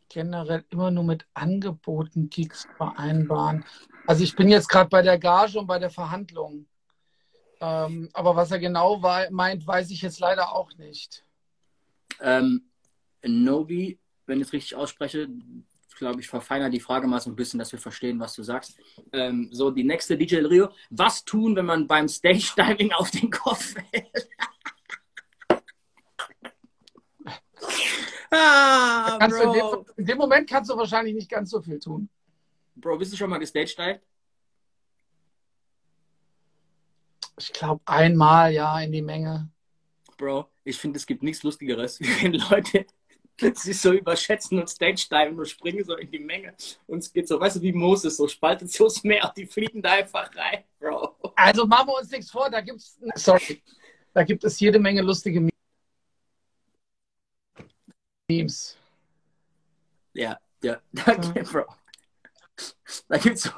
[0.09, 3.65] Generell immer nur mit Angeboten Gigs vereinbaren.
[4.07, 6.67] Also ich bin jetzt gerade bei der Gage und bei der Verhandlung.
[7.61, 8.99] Ähm, aber was er genau
[9.31, 11.25] meint, weiß ich jetzt leider auch nicht.
[12.21, 12.71] Ähm,
[13.25, 15.29] Novi, wenn ich es richtig ausspreche,
[15.97, 18.79] glaube ich, verfeinert die Frage mal so ein bisschen, dass wir verstehen, was du sagst.
[19.13, 20.69] Ähm, so, die nächste DJ Rio.
[20.91, 24.29] Was tun, wenn man beim Stage-Diving auf den Kopf fällt?
[28.31, 32.09] ah, in, dem, in dem Moment kannst du wahrscheinlich nicht ganz so viel tun.
[32.77, 34.01] Bro, bist du schon mal gestagedived?
[37.39, 39.51] Ich glaube einmal, ja, in die Menge.
[40.17, 42.87] Bro, ich finde, es gibt nichts Lustigeres, wie wenn Leute
[43.55, 46.55] sich so überschätzen und Stage-Diven und springen so in die Menge.
[46.87, 49.47] Und es geht so, weißt du, wie Moses, so spaltet so das Meer und die
[49.47, 51.17] fliegen da einfach rein, Bro.
[51.37, 53.63] Also machen wir uns nichts vor, da gibt's sorry,
[54.15, 55.49] da gibt es jede Menge lustige
[58.29, 58.77] Memes.
[60.15, 61.67] Ja, ja, okay, Bro.
[63.09, 63.53] Da gibt es so,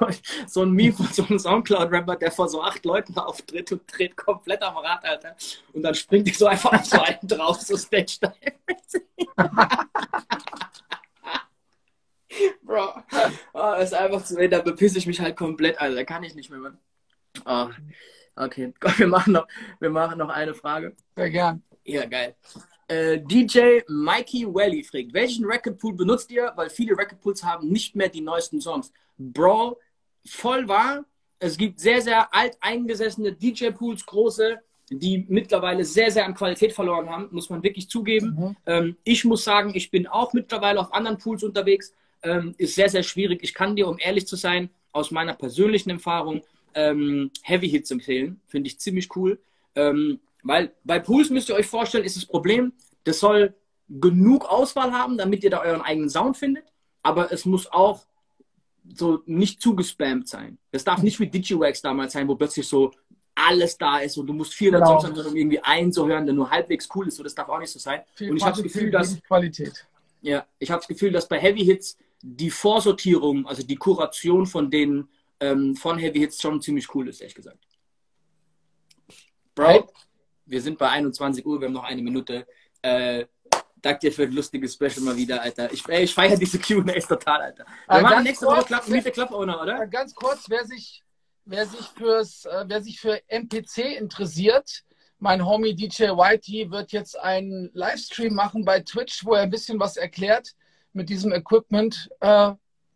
[0.47, 4.17] so ein Meme von so einem Soundcloud-Rapper, der vor so acht Leuten auftritt und dreht
[4.17, 5.37] komplett am Rad, Alter.
[5.71, 8.33] Und dann springt die so einfach auf so einen drauf, so Stage-Dive.
[12.61, 12.93] Bro,
[13.53, 16.05] oh, ist einfach zu da bepisse ich mich halt komplett, Alter.
[16.05, 16.77] Kann ich nicht mehr, Mann.
[17.45, 17.69] Oh,
[18.35, 19.47] okay, wir machen, noch,
[19.79, 20.95] wir machen noch eine Frage.
[21.15, 21.63] Sehr gern.
[21.83, 22.35] Ja, geil.
[22.87, 26.51] Äh, DJ Mikey Welly fragt, welchen Recordpool benutzt ihr?
[26.55, 28.91] Weil viele Recordpools haben nicht mehr die neuesten Songs.
[29.17, 29.79] Bro,
[30.25, 31.05] voll wahr.
[31.39, 34.59] Es gibt sehr, sehr alt eingesessene DJ-Pools, große,
[34.89, 38.35] die mittlerweile sehr, sehr an Qualität verloren haben, muss man wirklich zugeben.
[38.37, 38.55] Mhm.
[38.65, 41.93] Ähm, ich muss sagen, ich bin auch mittlerweile auf anderen Pools unterwegs.
[42.23, 43.39] Ähm, ist sehr, sehr schwierig.
[43.43, 46.41] Ich kann dir, um ehrlich zu sein, aus meiner persönlichen Erfahrung
[46.73, 48.41] ähm, Heavy Hits empfehlen.
[48.47, 49.39] Finde ich ziemlich cool.
[49.75, 52.73] Ähm, weil bei Pools müsst ihr euch vorstellen, ist das Problem,
[53.03, 53.53] das soll
[53.89, 56.65] genug Auswahl haben, damit ihr da euren eigenen Sound findet,
[57.01, 58.05] aber es muss auch
[58.93, 60.57] so nicht zugespammt sein.
[60.71, 62.91] Das darf nicht wie Digiwax damals sein, wo plötzlich so
[63.47, 64.99] alles da ist und du musst 400 Genau.
[64.99, 67.15] Songs haben, um irgendwie einen zu hören, der nur halbwegs cool ist.
[67.17, 68.01] So, das darf auch nicht so sein.
[68.15, 69.85] Viel und ich habe das Gefühl, dass Qualität.
[70.21, 74.69] ja, ich habe das Gefühl, dass bei Heavy Hits die Vorsortierung, also die Kuration von
[74.69, 75.09] denen
[75.39, 77.57] ähm, von Heavy Hits schon ziemlich cool ist, ehrlich gesagt.
[79.55, 79.83] Bro, Hey.
[80.45, 82.45] wir sind bei 21 Uhr, wir haben noch eine Minute.
[82.81, 83.25] Äh,
[83.81, 85.71] danke dir für ein lustiges Special mal wieder, Alter.
[85.71, 87.65] Ich, ey, ich feiere diese Q&As total, Alter.
[87.87, 89.83] Wir Äh, machen nächste kurz, Woche Klapp, Meet the Club Owner, oder?
[89.83, 91.03] Äh, Ganz kurz, wer sich
[91.49, 94.83] wer sich, fürs, äh, wer sich für MPC interessiert,
[95.17, 99.79] mein Homie DJ Whitey wird jetzt einen Livestream machen bei Twitch, wo er ein bisschen
[99.79, 100.55] was erklärt
[100.93, 102.09] mit diesem Equipment.
[102.21, 102.53] Äh,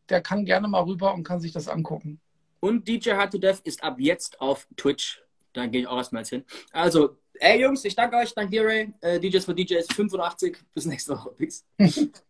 [0.10, 2.20] der kann gerne mal rüber und kann sich das angucken.
[2.60, 5.22] Und DJ Hard to Death ist ab jetzt auf Twitch.
[5.52, 6.46] Da gehe ich auch erstmal hin.
[6.72, 8.94] Also, ey Jungs, ich danke euch, danke dir, Ray.
[9.02, 10.58] Äh, DJs für DJs 85.
[10.74, 11.32] Bis nächste Woche.
[11.32, 11.66] Peace.